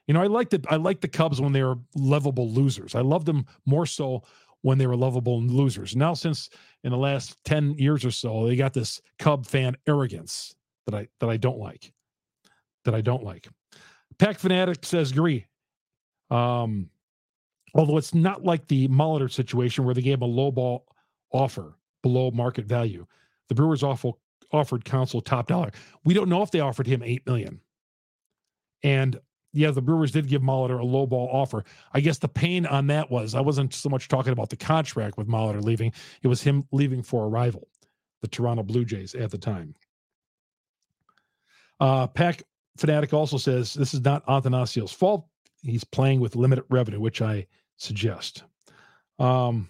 You 0.07 0.13
know, 0.13 0.21
I 0.21 0.27
like 0.27 0.49
the 0.49 0.61
I 0.69 0.75
like 0.75 0.99
the 0.99 1.07
Cubs 1.07 1.39
when 1.39 1.53
they 1.53 1.63
were 1.63 1.77
lovable 1.95 2.49
losers. 2.49 2.93
I 2.93 3.01
loved 3.01 3.25
them 3.25 3.45
more 3.65 3.85
so 3.85 4.23
when 4.63 4.77
they 4.77 4.87
were 4.87 4.95
lovable 4.95 5.41
losers. 5.41 5.95
Now, 5.95 6.13
since 6.13 6.49
in 6.83 6.91
the 6.91 6.97
last 6.97 7.37
ten 7.45 7.75
years 7.77 8.03
or 8.03 8.11
so, 8.11 8.47
they 8.47 8.55
got 8.55 8.73
this 8.73 8.99
Cub 9.19 9.45
fan 9.45 9.77
arrogance 9.87 10.55
that 10.87 10.95
I 10.95 11.07
that 11.19 11.29
I 11.29 11.37
don't 11.37 11.59
like 11.59 11.93
that 12.85 12.95
I 12.95 13.01
don't 13.01 13.23
like. 13.23 13.47
Pack 14.17 14.39
Fanatic 14.39 14.85
says 14.85 15.11
agree. 15.11 15.45
Um, 16.29 16.89
although 17.75 17.97
it's 17.97 18.13
not 18.13 18.43
like 18.43 18.67
the 18.67 18.87
Molitor 18.87 19.31
situation 19.31 19.85
where 19.85 19.93
they 19.93 20.01
gave 20.01 20.21
a 20.21 20.25
low 20.25 20.51
ball 20.51 20.85
offer 21.31 21.77
below 22.01 22.31
market 22.31 22.65
value. 22.65 23.05
The 23.49 23.55
Brewers 23.55 23.83
awful 23.83 24.19
offered 24.51 24.85
Counsell 24.85 25.21
top 25.21 25.47
dollar. 25.47 25.71
We 26.05 26.13
don't 26.13 26.29
know 26.29 26.43
if 26.43 26.51
they 26.51 26.59
offered 26.59 26.87
him 26.87 27.01
eight 27.03 27.25
million. 27.25 27.59
And 28.83 29.19
yeah, 29.53 29.71
the 29.71 29.81
Brewers 29.81 30.11
did 30.11 30.27
give 30.27 30.41
Molitor 30.41 30.79
a 30.79 30.83
low 30.83 31.05
ball 31.05 31.29
offer. 31.31 31.63
I 31.93 31.99
guess 31.99 32.17
the 32.17 32.27
pain 32.27 32.65
on 32.65 32.87
that 32.87 33.09
was 33.09 33.35
I 33.35 33.41
wasn't 33.41 33.73
so 33.73 33.87
much 33.87 34.07
talking 34.07 34.33
about 34.33 34.49
the 34.49 34.57
contract 34.57 35.17
with 35.17 35.27
Molitor 35.27 35.63
leaving; 35.63 35.93
it 36.23 36.27
was 36.27 36.41
him 36.41 36.67
leaving 36.71 37.03
for 37.03 37.25
a 37.25 37.29
rival, 37.29 37.67
the 38.21 38.27
Toronto 38.27 38.63
Blue 38.63 38.83
Jays 38.83 39.13
at 39.15 39.31
the 39.31 39.37
time. 39.37 39.75
Uh, 41.79 42.07
Pack 42.07 42.43
Fanatic 42.77 43.13
also 43.13 43.37
says 43.37 43.73
this 43.73 43.93
is 43.93 44.01
not 44.01 44.25
Attanasio's 44.25 44.91
fault. 44.91 45.27
He's 45.61 45.83
playing 45.83 46.19
with 46.19 46.35
limited 46.35 46.65
revenue, 46.69 46.99
which 46.99 47.21
I 47.21 47.45
suggest. 47.77 48.43
Um, 49.19 49.69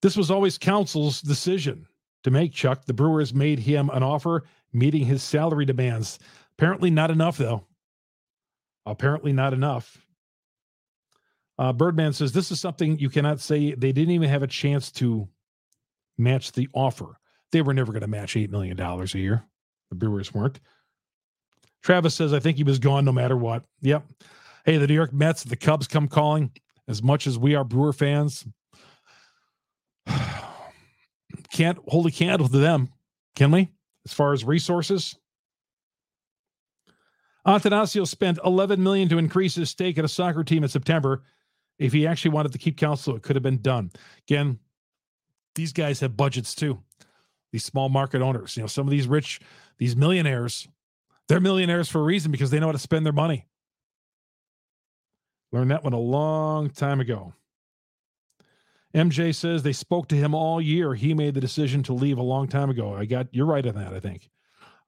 this 0.00 0.16
was 0.16 0.30
always 0.30 0.58
Counsell's 0.58 1.20
decision 1.20 1.86
to 2.24 2.30
make, 2.30 2.52
Chuck. 2.52 2.86
The 2.86 2.94
Brewers 2.94 3.34
made 3.34 3.58
him 3.58 3.90
an 3.90 4.02
offer 4.02 4.44
meeting 4.72 5.04
his 5.04 5.22
salary 5.22 5.64
demands. 5.64 6.18
Apparently, 6.58 6.90
not 6.90 7.10
enough, 7.10 7.36
though. 7.36 7.66
Apparently, 8.86 9.32
not 9.32 9.52
enough. 9.52 10.04
Uh, 11.58 11.72
Birdman 11.72 12.12
says 12.12 12.32
this 12.32 12.50
is 12.50 12.60
something 12.60 12.98
you 12.98 13.08
cannot 13.10 13.40
say. 13.40 13.74
They 13.74 13.92
didn't 13.92 14.14
even 14.14 14.28
have 14.28 14.42
a 14.42 14.48
chance 14.48 14.90
to 14.92 15.28
match 16.18 16.52
the 16.52 16.68
offer. 16.72 17.18
They 17.52 17.62
were 17.62 17.74
never 17.74 17.92
going 17.92 18.02
to 18.02 18.08
match 18.08 18.34
$8 18.34 18.50
million 18.50 18.80
a 18.80 19.04
year. 19.18 19.44
The 19.90 19.96
Brewers 19.96 20.32
weren't. 20.32 20.58
Travis 21.82 22.14
says, 22.14 22.32
I 22.32 22.38
think 22.38 22.56
he 22.56 22.64
was 22.64 22.78
gone 22.78 23.04
no 23.04 23.12
matter 23.12 23.36
what. 23.36 23.64
Yep. 23.82 24.06
Hey, 24.64 24.78
the 24.78 24.86
New 24.86 24.94
York 24.94 25.12
Mets, 25.12 25.44
the 25.44 25.56
Cubs 25.56 25.86
come 25.86 26.08
calling. 26.08 26.50
As 26.88 27.02
much 27.02 27.26
as 27.26 27.38
we 27.38 27.54
are 27.54 27.64
Brewer 27.64 27.92
fans, 27.92 28.44
can't 31.52 31.78
hold 31.86 32.06
a 32.06 32.10
candle 32.10 32.48
to 32.48 32.58
them, 32.58 32.88
can 33.36 33.50
we? 33.50 33.70
As 34.04 34.12
far 34.12 34.32
as 34.32 34.44
resources, 34.44 35.16
Attanasio 37.46 38.06
spent 38.06 38.38
11 38.44 38.82
million 38.82 39.08
to 39.08 39.18
increase 39.18 39.54
his 39.54 39.70
stake 39.70 39.98
in 39.98 40.04
a 40.04 40.08
soccer 40.08 40.44
team 40.44 40.62
in 40.62 40.68
September. 40.68 41.22
If 41.78 41.92
he 41.92 42.06
actually 42.06 42.30
wanted 42.30 42.52
to 42.52 42.58
keep 42.58 42.76
Counsell, 42.76 43.16
it 43.16 43.22
could 43.22 43.36
have 43.36 43.42
been 43.42 43.60
done. 43.60 43.90
Again, 44.28 44.58
these 45.54 45.72
guys 45.72 46.00
have 46.00 46.16
budgets 46.16 46.54
too. 46.54 46.80
These 47.50 47.64
small 47.64 47.88
market 47.88 48.22
owners, 48.22 48.56
you 48.56 48.62
know, 48.62 48.66
some 48.66 48.86
of 48.86 48.90
these 48.90 49.06
rich, 49.06 49.40
these 49.78 49.96
millionaires, 49.96 50.68
they're 51.28 51.40
millionaires 51.40 51.88
for 51.88 52.00
a 52.00 52.04
reason 52.04 52.30
because 52.30 52.50
they 52.50 52.60
know 52.60 52.66
how 52.66 52.72
to 52.72 52.78
spend 52.78 53.04
their 53.04 53.12
money. 53.12 53.46
Learned 55.50 55.70
that 55.70 55.84
one 55.84 55.92
a 55.92 55.98
long 55.98 56.70
time 56.70 57.00
ago. 57.00 57.34
MJ 58.94 59.34
says 59.34 59.62
they 59.62 59.72
spoke 59.72 60.08
to 60.08 60.16
him 60.16 60.34
all 60.34 60.60
year. 60.60 60.94
He 60.94 61.14
made 61.14 61.34
the 61.34 61.40
decision 61.40 61.82
to 61.84 61.92
leave 61.92 62.18
a 62.18 62.22
long 62.22 62.48
time 62.48 62.70
ago. 62.70 62.94
I 62.94 63.04
got 63.04 63.28
you're 63.32 63.46
right 63.46 63.66
on 63.66 63.74
that. 63.74 63.92
I 63.92 64.00
think. 64.00 64.30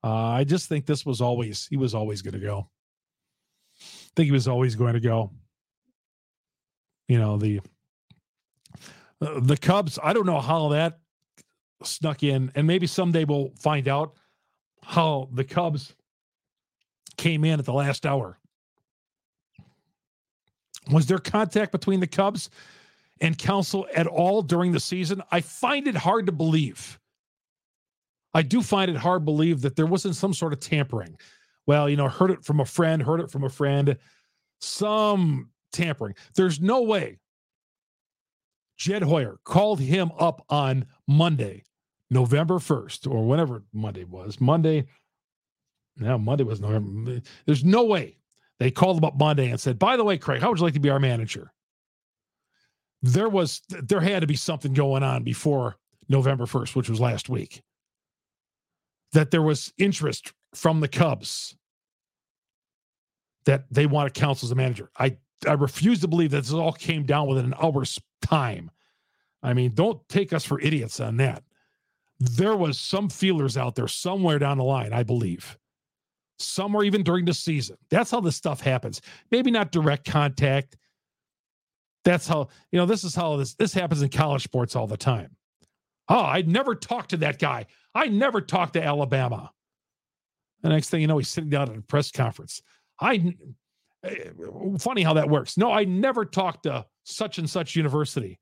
Uh, 0.05 0.09
I 0.09 0.45
just 0.45 0.69
think 0.69 0.85
this 0.85 1.07
was 1.07 1.23
always 1.23 1.67
he 1.67 1.79
was 1.79 1.95
always 1.95 2.21
going 2.21 2.35
to 2.35 2.41
go. 2.41 2.69
I 3.81 4.11
think 4.15 4.27
he 4.27 4.33
was 4.33 4.47
always 4.47 4.75
going 4.77 4.93
to 4.93 5.01
go. 5.01 5.31
You 7.09 7.19
know 7.19 7.39
the 7.39 7.61
uh, 9.23 9.41
the 9.41 9.57
Cubs. 9.57 9.99
I 10.03 10.13
don't 10.13 10.27
know 10.27 10.41
how 10.41 10.69
that 10.69 10.99
snuck 11.83 12.23
in, 12.23 12.53
and 12.55 12.67
maybe 12.67 12.87
someday 12.87 13.25
we'll 13.25 13.53
find 13.59 13.89
out 13.89 14.13
how 14.83 15.31
the 15.33 15.45
Cubs 15.45 15.95
came 17.17 17.43
in 17.43 17.59
at 17.59 17.65
the 17.65 17.73
last 17.73 18.05
hour. 18.05 18.39
Was 20.91 21.07
there 21.07 21.19
contact 21.19 21.73
between 21.73 22.01
the 22.01 22.07
Cubs 22.07 22.51
and 23.23 23.39
Counsell 23.39 23.87
at 23.95 24.07
all 24.07 24.43
during 24.43 24.73
the 24.73 24.81
season? 24.81 25.23
I 25.31 25.41
find 25.41 25.89
it 25.89 25.97
hard 25.97 26.27
to 26.27 26.33
believe. 26.33 26.99
I 28.35 28.43
do 28.43 28.61
find 28.63 28.91
it 28.91 28.97
hard 28.97 29.23
to 29.23 29.25
believe 29.25 29.63
that 29.63 29.77
there 29.77 29.87
wasn't 29.87 30.17
some 30.17 30.35
sort 30.35 30.53
of 30.53 30.61
tampering. 30.61 31.17
Well, 31.67 31.89
you 31.89 31.97
know, 31.97 32.09
heard 32.09 32.31
it 32.31 32.45
from 32.45 32.61
a 32.61 32.65
friend, 32.65 33.01
heard 33.03 33.21
it 33.21 33.31
from 33.31 33.45
a 33.45 33.49
friend, 33.49 33.97
some 34.61 35.51
tampering. 35.73 36.15
There's 36.35 36.61
no 36.61 36.83
way 36.83 37.19
Jed 38.77 39.03
Hoyer 39.03 39.39
called 39.45 39.81
him 39.81 40.11
up 40.19 40.45
on 40.49 40.87
Monday, 41.07 41.63
November 42.11 42.57
1st, 42.57 43.11
or 43.11 43.25
whenever 43.25 43.63
Monday 43.73 44.05
was. 44.05 44.41
Monday, 44.41 44.85
now 45.97 46.19
Monday 46.19 46.45
was 46.45 46.61
November. 46.61 47.21
There's 47.47 47.65
no 47.65 47.85
way 47.85 48.19
they 48.59 48.71
called 48.71 48.99
him 48.99 49.05
up 49.05 49.17
Monday 49.17 49.51
and 49.51 49.61
said, 49.61 49.79
by 49.79 49.97
the 49.97 50.05
way, 50.05 50.19
Craig, 50.19 50.41
how 50.41 50.49
would 50.49 50.59
you 50.59 50.65
like 50.65 50.75
to 50.75 50.81
be 50.81 50.91
our 50.91 51.01
manager? 51.01 51.53
There 53.01 53.29
was, 53.29 53.63
there 53.69 54.01
had 54.01 54.23
to 54.23 54.27
be 54.27 54.37
something 54.37 54.73
going 54.73 55.03
on 55.03 55.23
before 55.23 55.77
November 56.09 56.47
1st, 56.47 56.75
which 56.75 56.91
was 56.91 57.01
last 57.01 57.29
week 57.29 57.63
that 59.15 59.31
there 59.31 59.43
was 59.43 59.73
interest 59.79 60.33
from 60.55 60.81
the 60.81 60.89
Cubs 60.89 61.57
that 63.47 63.65
they 63.71 63.87
wanted 63.87 64.15
Counsell 64.15 64.47
as 64.47 64.53
a 64.53 64.57
manager. 64.57 64.91
I 64.99 65.17
I 65.47 65.53
refuse 65.53 66.01
to 66.01 66.09
believe 66.09 66.31
that 66.31 66.43
this 66.43 66.53
all 66.53 66.73
came 66.73 67.05
down 67.05 67.27
within 67.27 67.45
an 67.47 67.55
hour's 67.61 68.01
time. 68.23 68.71
I 69.43 69.53
mean, 69.53 69.73
don't 69.75 70.07
take 70.09 70.33
us 70.33 70.45
for 70.45 70.61
idiots 70.61 71.01
on 71.01 71.19
that. 71.19 71.43
There 72.19 72.57
was 72.57 72.79
some 72.79 73.11
feelers 73.11 73.57
out 73.57 73.75
there 73.75 73.89
somewhere 73.89 74.39
down 74.39 74.59
the 74.59 74.65
line, 74.65 74.93
I 74.93 75.03
believe. 75.03 75.59
Somewhere 76.39 76.85
even 76.85 77.03
during 77.03 77.27
the 77.27 77.35
season. 77.35 77.77
That's 77.91 78.11
how 78.11 78.21
this 78.21 78.37
stuff 78.37 78.61
happens. 78.61 79.03
Maybe 79.31 79.51
not 79.51 79.71
direct 79.71 80.07
contact. 80.07 80.77
That's 82.05 82.27
how, 82.27 82.49
you 82.71 82.79
know, 82.79 82.87
this 82.87 83.05
is 83.05 83.15
how 83.15 83.37
this 83.37 83.55
this 83.55 83.75
happens 83.75 84.03
in 84.03 84.09
college 84.09 84.43
sports 84.43 84.75
all 84.75 84.87
the 84.87 84.97
time. 84.97 85.37
Oh, 86.09 86.23
I'd 86.23 86.49
never 86.49 86.75
talked 86.75 87.11
to 87.11 87.17
that 87.19 87.39
guy. 87.39 87.67
I 87.95 88.07
never 88.07 88.41
talked 88.41 88.75
to 88.75 88.83
Alabama. 88.83 89.51
The 90.63 90.71
next 90.71 90.91
thing 90.91 91.01
you 91.01 91.07
know, 91.07 91.19
he's 91.19 91.29
sitting 91.29 91.51
down 91.51 91.71
at 91.71 91.77
a 91.77 91.83
press 91.83 92.11
conference. 92.11 92.63
I 93.01 93.35
eh, 94.05 94.31
funny 94.79 95.03
how 95.03 95.15
that 95.15 95.29
works. 95.29 95.57
No, 95.57 95.71
I 95.71 95.85
never 95.85 96.25
talked 96.25 96.65
to 96.65 96.87
such 97.05 97.39
and 97.39 97.49
such 97.49 97.77
university. 97.77 98.41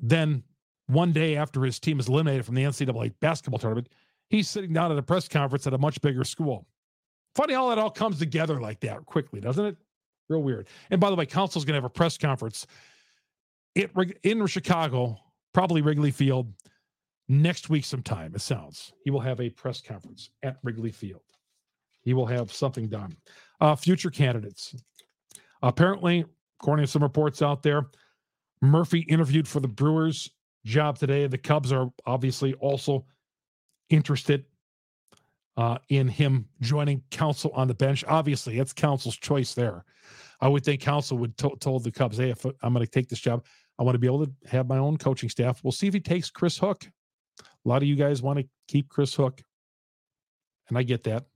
Then 0.00 0.42
one 0.86 1.12
day 1.12 1.36
after 1.36 1.62
his 1.64 1.78
team 1.78 1.98
is 1.98 2.08
eliminated 2.08 2.44
from 2.44 2.54
the 2.54 2.64
NCAA 2.64 3.14
basketball 3.20 3.58
tournament, 3.58 3.88
he's 4.30 4.48
sitting 4.48 4.72
down 4.72 4.92
at 4.92 4.98
a 4.98 5.02
press 5.02 5.28
conference 5.28 5.66
at 5.66 5.74
a 5.74 5.78
much 5.78 6.00
bigger 6.00 6.24
school. 6.24 6.66
Funny 7.34 7.54
how 7.54 7.68
that 7.68 7.78
all 7.78 7.90
comes 7.90 8.18
together 8.18 8.60
like 8.60 8.80
that 8.80 9.04
quickly, 9.06 9.40
doesn't 9.40 9.64
it? 9.64 9.76
Real 10.28 10.42
weird. 10.42 10.68
And 10.90 11.00
by 11.00 11.10
the 11.10 11.16
way, 11.16 11.26
Counsell's 11.26 11.64
going 11.64 11.74
to 11.74 11.78
have 11.78 11.84
a 11.84 11.90
press 11.90 12.18
conference 12.18 12.66
it, 13.74 13.90
in 14.22 14.46
Chicago, 14.46 15.18
probably 15.54 15.82
Wrigley 15.82 16.10
Field, 16.10 16.52
next 17.28 17.68
week 17.68 17.84
sometime, 17.84 18.34
it 18.34 18.40
sounds. 18.40 18.92
He 19.04 19.10
will 19.10 19.20
have 19.20 19.40
a 19.40 19.50
press 19.50 19.80
conference 19.80 20.30
at 20.42 20.58
Wrigley 20.62 20.92
Field. 20.92 21.22
He 22.02 22.14
will 22.14 22.26
have 22.26 22.52
something 22.52 22.88
done. 22.88 23.16
Uh, 23.60 23.76
future 23.76 24.10
candidates. 24.10 24.74
Apparently, 25.62 26.24
according 26.60 26.86
to 26.86 26.90
some 26.90 27.02
reports 27.02 27.42
out 27.42 27.62
there, 27.62 27.86
Murphy 28.62 29.00
interviewed 29.00 29.46
for 29.46 29.60
the 29.60 29.68
Brewers 29.68 30.30
job 30.64 30.98
today. 30.98 31.26
The 31.26 31.38
Cubs 31.38 31.72
are 31.72 31.90
obviously 32.06 32.54
also 32.54 33.04
interested 33.90 34.44
uh, 35.56 35.78
in 35.88 36.08
him 36.08 36.46
joining 36.60 37.02
Counsell 37.10 37.50
on 37.52 37.68
the 37.68 37.74
bench. 37.74 38.04
Obviously, 38.06 38.58
it's 38.58 38.72
Counsell's 38.72 39.16
choice 39.16 39.54
there. 39.54 39.84
I 40.40 40.46
would 40.46 40.64
think 40.64 40.80
Council 40.80 41.18
would 41.18 41.36
to- 41.38 41.56
told 41.58 41.82
the 41.82 41.90
Cubs, 41.90 42.16
"Hey, 42.16 42.30
if 42.30 42.44
I'm 42.62 42.72
going 42.72 42.84
to 42.84 42.90
take 42.90 43.08
this 43.08 43.18
job, 43.18 43.44
I 43.78 43.82
want 43.82 43.96
to 43.96 43.98
be 43.98 44.06
able 44.06 44.24
to 44.24 44.32
have 44.46 44.68
my 44.68 44.78
own 44.78 44.96
coaching 44.96 45.28
staff. 45.28 45.62
We'll 45.62 45.72
see 45.72 45.88
if 45.88 45.94
he 45.94 46.00
takes 46.00 46.30
Chris 46.30 46.58
Hook. 46.58 46.88
A 47.68 47.70
lot 47.70 47.82
of 47.82 47.88
you 47.88 47.96
guys 47.96 48.22
want 48.22 48.38
to 48.38 48.48
keep 48.66 48.88
Chris 48.88 49.14
Hook, 49.14 49.42
and 50.70 50.78
I 50.78 50.82
get 50.84 51.04
that. 51.04 51.26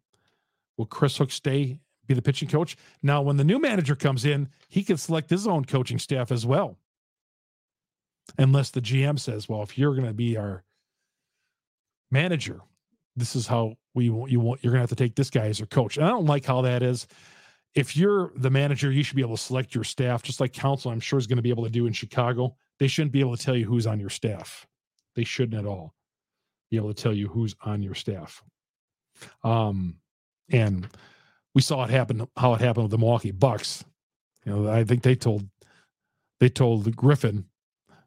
Will 0.78 0.86
Chris 0.86 1.18
Hook 1.18 1.30
stay, 1.30 1.78
be 2.06 2.14
the 2.14 2.22
pitching 2.22 2.48
coach? 2.48 2.74
Now, 3.02 3.20
when 3.20 3.36
the 3.36 3.44
new 3.44 3.58
manager 3.58 3.94
comes 3.94 4.24
in, 4.24 4.48
he 4.70 4.82
can 4.82 4.96
select 4.96 5.28
his 5.28 5.46
own 5.46 5.66
coaching 5.66 5.98
staff 5.98 6.32
as 6.32 6.46
well. 6.46 6.78
Unless 8.38 8.70
the 8.70 8.80
GM 8.80 9.18
says, 9.18 9.46
well, 9.46 9.62
if 9.62 9.76
you're 9.76 9.94
going 9.94 10.06
to 10.06 10.14
be 10.14 10.38
our 10.38 10.64
manager, 12.10 12.62
this 13.14 13.36
is 13.36 13.46
how 13.46 13.74
we 13.94 14.08
want 14.08 14.32
you 14.32 14.40
want 14.40 14.64
you're 14.64 14.70
going 14.72 14.78
to 14.78 14.84
have 14.84 14.88
to 14.88 14.96
take 14.96 15.14
this 15.14 15.28
guy 15.28 15.48
as 15.48 15.58
your 15.58 15.66
coach. 15.66 15.98
And 15.98 16.06
I 16.06 16.08
don't 16.08 16.24
like 16.24 16.46
how 16.46 16.62
that 16.62 16.82
is. 16.82 17.06
If 17.74 17.94
you're 17.94 18.32
the 18.36 18.48
manager, 18.48 18.90
you 18.90 19.02
should 19.02 19.16
be 19.16 19.22
able 19.22 19.36
to 19.36 19.42
select 19.42 19.74
your 19.74 19.84
staff, 19.84 20.22
just 20.22 20.40
like 20.40 20.54
Counsell, 20.54 20.92
I'm 20.92 21.00
sure, 21.00 21.18
is 21.18 21.26
going 21.26 21.36
to 21.36 21.42
be 21.42 21.50
able 21.50 21.64
to 21.64 21.70
do 21.70 21.84
in 21.84 21.92
Chicago. 21.92 22.56
They 22.78 22.86
shouldn't 22.86 23.12
be 23.12 23.20
able 23.20 23.36
to 23.36 23.44
tell 23.44 23.54
you 23.54 23.66
who's 23.66 23.86
on 23.86 24.00
your 24.00 24.08
staff. 24.08 24.66
They 25.14 25.24
shouldn't 25.24 25.60
at 25.60 25.66
all 25.66 25.92
be 26.72 26.78
able 26.78 26.92
to 26.92 27.02
tell 27.02 27.12
you 27.12 27.28
who's 27.28 27.54
on 27.60 27.82
your 27.82 27.94
staff. 27.94 28.42
Um, 29.44 29.96
and 30.50 30.88
we 31.54 31.60
saw 31.60 31.84
it 31.84 31.90
happen 31.90 32.26
how 32.34 32.54
it 32.54 32.62
happened 32.62 32.84
with 32.84 32.92
the 32.92 32.98
Milwaukee 32.98 33.30
Bucks. 33.30 33.84
You 34.46 34.52
know, 34.52 34.72
I 34.72 34.82
think 34.82 35.02
they 35.02 35.14
told 35.14 35.46
they 36.40 36.48
told 36.48 36.96
Griffin, 36.96 37.44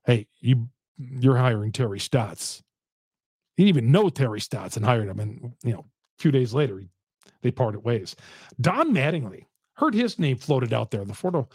"Hey, 0.05 0.27
you 0.39 0.69
you're 0.97 1.37
hiring 1.37 1.71
Terry 1.73 1.99
Stotts." 1.99 2.63
He 3.55 3.63
didn't 3.63 3.77
even 3.77 3.91
know 3.91 4.09
Terry 4.09 4.41
Stotts 4.41 4.75
and 4.75 4.83
hired 4.83 5.07
him, 5.07 5.19
and 5.19 5.53
you 5.63 5.73
know, 5.73 5.85
a 6.19 6.21
few 6.21 6.31
days 6.31 6.51
later, 6.55 6.79
he, 6.79 6.89
they 7.43 7.51
parted 7.51 7.83
ways. 7.83 8.15
Don 8.59 8.93
Mattingly 8.95 9.45
heard 9.75 9.93
his 9.93 10.17
name 10.17 10.37
floated 10.37 10.73
out 10.73 10.89
there. 10.89 11.05
The 11.05 11.13
Florida, 11.13 11.47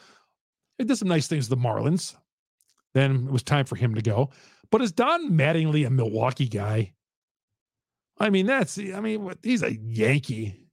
he 0.78 0.84
did 0.84 0.96
some 0.96 1.08
nice 1.08 1.26
things. 1.26 1.48
The 1.48 1.56
Marlins. 1.56 2.14
Then 2.94 3.26
it 3.26 3.32
was 3.32 3.42
time 3.42 3.66
for 3.66 3.74
him 3.74 3.96
to 3.96 4.02
go. 4.02 4.30
But 4.70 4.80
is 4.80 4.92
Don 4.92 5.30
Mattingly 5.32 5.84
a 5.84 5.90
Milwaukee 5.90 6.48
guy? 6.48 6.92
I 8.20 8.28
mean, 8.28 8.46
that's, 8.46 8.78
I 8.78 9.00
mean, 9.00 9.32
he's 9.42 9.62
a 9.62 9.74
Yankee. 9.74 10.66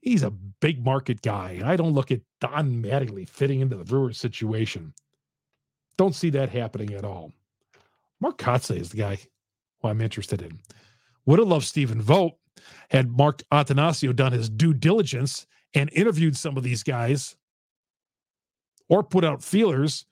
He's 0.00 0.22
a 0.22 0.30
big 0.30 0.82
market 0.82 1.20
guy. 1.20 1.60
I 1.62 1.76
don't 1.76 1.92
look 1.92 2.10
at 2.10 2.22
Don 2.40 2.82
Mattingly 2.82 3.28
fitting 3.28 3.60
into 3.60 3.76
the 3.76 3.84
Brewers 3.84 4.18
situation. 4.18 4.94
Don't 5.98 6.14
see 6.14 6.30
that 6.30 6.48
happening 6.48 6.94
at 6.94 7.04
all. 7.04 7.32
Mark 8.20 8.38
Kotsay 8.38 8.80
is 8.80 8.90
the 8.90 8.96
guy 8.96 9.18
who 9.80 9.88
I'm 9.88 10.00
interested 10.00 10.40
in. 10.40 10.60
Would 11.26 11.38
have 11.40 11.48
loved 11.48 11.66
Stephen 11.66 12.00
Vogt. 12.00 12.38
Had 12.90 13.10
Mark 13.10 13.42
Attanasio 13.52 14.16
done 14.16 14.32
his 14.32 14.48
due 14.48 14.74
diligence 14.74 15.46
and 15.74 15.90
interviewed 15.92 16.36
some 16.36 16.56
of 16.56 16.62
these 16.62 16.82
guys 16.82 17.36
or 18.88 19.02
put 19.02 19.24
out 19.24 19.44
feelers 19.44 20.06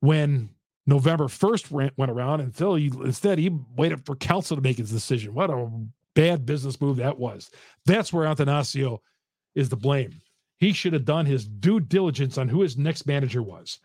when 0.00 0.50
November 0.90 1.26
1st 1.26 1.92
went 1.96 2.10
around 2.10 2.40
and 2.40 2.54
Phil, 2.54 2.74
he, 2.74 2.90
instead, 3.04 3.38
he 3.38 3.48
waited 3.76 4.04
for 4.04 4.16
Counsell 4.16 4.56
to 4.56 4.62
make 4.62 4.76
his 4.76 4.90
decision. 4.90 5.32
What 5.32 5.48
a 5.48 5.70
bad 6.16 6.44
business 6.44 6.80
move 6.80 6.96
that 6.96 7.16
was. 7.16 7.48
That's 7.86 8.12
where 8.12 8.26
Attanasio 8.26 8.98
is 9.54 9.68
to 9.68 9.76
blame. 9.76 10.20
He 10.58 10.72
should 10.72 10.92
have 10.92 11.04
done 11.04 11.26
his 11.26 11.46
due 11.46 11.78
diligence 11.78 12.38
on 12.38 12.48
who 12.48 12.60
his 12.60 12.76
next 12.76 13.06
manager 13.06 13.40
was. 13.40 13.78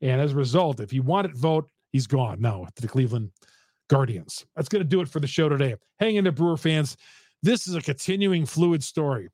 And 0.00 0.20
as 0.20 0.32
a 0.32 0.36
result, 0.36 0.78
if 0.78 0.92
he 0.92 1.00
wanted 1.00 1.36
Vogt, 1.36 1.68
he's 1.90 2.06
gone 2.06 2.40
now 2.40 2.68
to 2.76 2.82
the 2.82 2.88
Cleveland 2.88 3.32
Guardians. 3.90 4.46
That's 4.54 4.68
going 4.68 4.82
to 4.82 4.88
do 4.88 5.00
it 5.00 5.08
for 5.08 5.18
the 5.18 5.26
show 5.26 5.48
today. 5.48 5.74
Hang 5.98 6.14
in 6.14 6.24
there, 6.24 6.32
Brewer 6.32 6.56
fans. 6.56 6.96
This 7.42 7.66
is 7.66 7.74
a 7.74 7.82
continuing 7.82 8.46
fluid 8.46 8.84
story. 8.84 9.28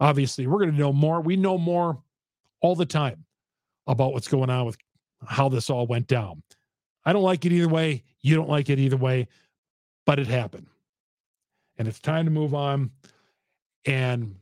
Obviously, 0.00 0.46
we're 0.46 0.58
going 0.58 0.72
to 0.72 0.78
know 0.78 0.94
more. 0.94 1.20
We 1.20 1.36
know 1.36 1.58
more 1.58 2.02
all 2.62 2.74
the 2.74 2.86
time 2.86 3.26
about 3.86 4.14
what's 4.14 4.28
going 4.28 4.48
on 4.48 4.64
with 4.64 4.78
how 5.28 5.48
this 5.48 5.70
all 5.70 5.86
went 5.86 6.06
down. 6.06 6.42
I 7.04 7.12
don't 7.12 7.22
like 7.22 7.44
it 7.44 7.52
either 7.52 7.68
way. 7.68 8.02
You 8.22 8.34
don't 8.34 8.48
like 8.48 8.70
it 8.70 8.78
either 8.78 8.96
way, 8.96 9.28
but 10.06 10.18
it 10.18 10.26
happened. 10.26 10.66
And 11.78 11.88
it's 11.88 12.00
time 12.00 12.24
to 12.24 12.30
move 12.30 12.54
on. 12.54 12.90
And 13.84 14.36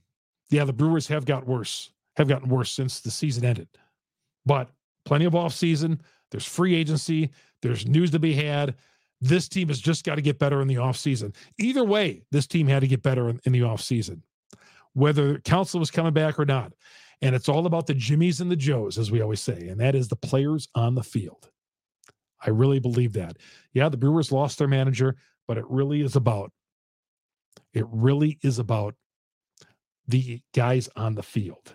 yeah, 0.51 0.65
the 0.65 0.73
Brewers 0.73 1.07
have 1.09 1.25
got 1.25 1.47
worse, 1.47 1.91
have 2.17 2.29
gotten 2.29 2.49
worse 2.49 2.71
since 2.71 3.01
the 3.01 3.11
season 3.11 3.45
ended. 3.45 3.69
But 4.45 4.69
plenty 5.05 5.25
of 5.25 5.35
off 5.35 5.55
season. 5.55 6.01
There's 6.31 6.47
free 6.47 6.75
agency. 6.75 7.31
There's 7.63 7.87
news 7.87 8.11
to 8.13 8.19
be 8.19 8.35
had. 8.35 8.75
This 9.21 9.49
team 9.49 9.69
has 9.69 9.81
just 9.81 10.05
got 10.05 10.17
to 10.17 10.23
get 10.23 10.39
better 10.39 10.61
in 10.61 10.69
the 10.69 10.79
off 10.79 10.97
season. 10.97 11.33
Either 11.59 11.85
way, 11.85 12.23
this 12.31 12.47
team 12.47 12.67
had 12.67 12.81
to 12.81 12.89
get 12.89 13.03
better 13.03 13.29
in, 13.29 13.41
in 13.45 13.53
the 13.53 13.63
off 13.63 13.81
season, 13.81 14.23
whether 14.95 15.39
Counsell 15.41 15.81
was 15.81 15.91
coming 15.91 16.13
back 16.13 16.39
or 16.39 16.45
not. 16.45 16.73
And 17.23 17.37
it's 17.37 17.49
all 17.49 17.67
about 17.67 17.87
the 17.87 17.95
Jimmies 17.95 18.41
and 18.41 18.51
the 18.51 18.57
Joes, 18.57 18.99
as 18.99 19.11
we 19.11 19.23
always 19.23 19.41
say, 19.41 19.69
and 19.69 19.81
that 19.81 19.95
is 19.95 20.09
the 20.09 20.17
players 20.17 20.69
on 20.75 20.97
the 20.97 21.05
field. 21.05 21.49
I 22.45 22.51
really 22.51 22.81
believe 22.81 23.13
that. 23.13 23.39
Yeah, 23.73 23.89
the 23.89 23.97
Brewers 23.97 24.33
lost 24.33 24.59
their 24.59 24.69
manager, 24.69 25.17
but 25.47 25.57
it 25.57 25.65
really 25.69 26.03
is 26.03 26.17
about 26.17 26.53
it 27.73 27.87
really 27.91 28.39
is 28.43 28.59
about 28.59 28.95
the 30.07 30.41
guys 30.55 30.89
on 30.97 31.15
the 31.15 31.23
field. 31.23 31.75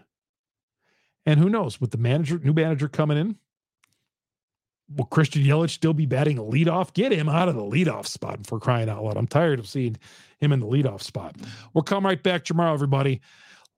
And 1.26 1.40
who 1.40 1.50
knows, 1.50 1.82
with 1.82 1.92
the 1.92 1.98
manager, 1.98 2.40
new 2.40 2.54
manager 2.54 2.88
coming 2.88 3.18
in, 3.18 3.38
will 4.96 5.06
Christian 5.06 5.44
Yelich 5.44 5.72
still 5.72 5.94
be 5.94 6.06
batting 6.06 6.38
a 6.38 6.44
leadoff? 6.44 6.94
Get 6.94 7.12
him 7.12 7.30
out 7.30 7.50
of 7.50 7.56
the 7.56 7.64
leadoff 7.64 8.06
spot 8.06 8.46
for 8.46 8.60
crying 8.60 8.90
out 8.90 9.04
loud. 9.04 9.18
I'm 9.18 9.28
tired 9.28 9.60
of 9.60 9.68
seeing 9.68 9.98
him 10.40 10.52
in 10.52 10.60
the 10.60 10.68
leadoff 10.68 11.02
spot. 11.02 11.36
We'll 11.74 11.84
come 11.84 12.06
right 12.06 12.22
back 12.22 12.46
tomorrow, 12.46 12.74
everybody. 12.74 13.22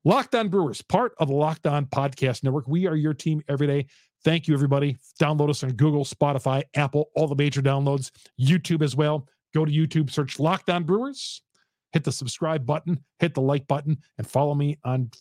Locked 0.09 0.33
On 0.33 0.47
Brewers, 0.49 0.81
part 0.81 1.13
of 1.19 1.27
the 1.27 1.35
Locked 1.35 1.67
On 1.67 1.85
Podcast 1.85 2.43
Network. 2.43 2.67
We 2.67 2.87
are 2.87 2.95
your 2.95 3.13
team 3.13 3.43
every 3.47 3.67
day. 3.67 3.85
Thank 4.23 4.47
you, 4.47 4.55
everybody. 4.55 4.97
Download 5.21 5.51
us 5.51 5.63
on 5.63 5.73
Google, 5.73 6.03
Spotify, 6.03 6.63
Apple, 6.73 7.11
all 7.15 7.27
the 7.27 7.35
major 7.35 7.61
downloads, 7.61 8.09
YouTube 8.41 8.81
as 8.81 8.95
well. 8.95 9.27
Go 9.53 9.65
to 9.65 9.71
YouTube, 9.71 10.09
search 10.09 10.39
Locked 10.39 10.71
On 10.71 10.83
Brewers, 10.83 11.43
hit 11.91 12.03
the 12.03 12.11
subscribe 12.11 12.65
button, 12.65 13.03
hit 13.19 13.35
the 13.35 13.41
like 13.41 13.67
button, 13.67 13.99
and 14.17 14.25
follow 14.25 14.55
me 14.55 14.79
on 14.83 15.11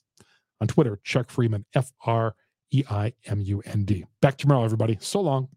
on 0.63 0.69
Twitter, 0.69 0.99
Chuck 1.05 1.29
Freimund, 1.29 1.67
F 1.75 1.93
R 2.07 2.35
E 2.73 2.83
I 2.91 3.13
M 3.27 3.43
U 3.43 3.61
N 3.67 3.85
D. 3.85 4.07
Back 4.23 4.39
tomorrow, 4.39 4.65
everybody. 4.65 4.97
So 5.03 5.21
long. 5.21 5.49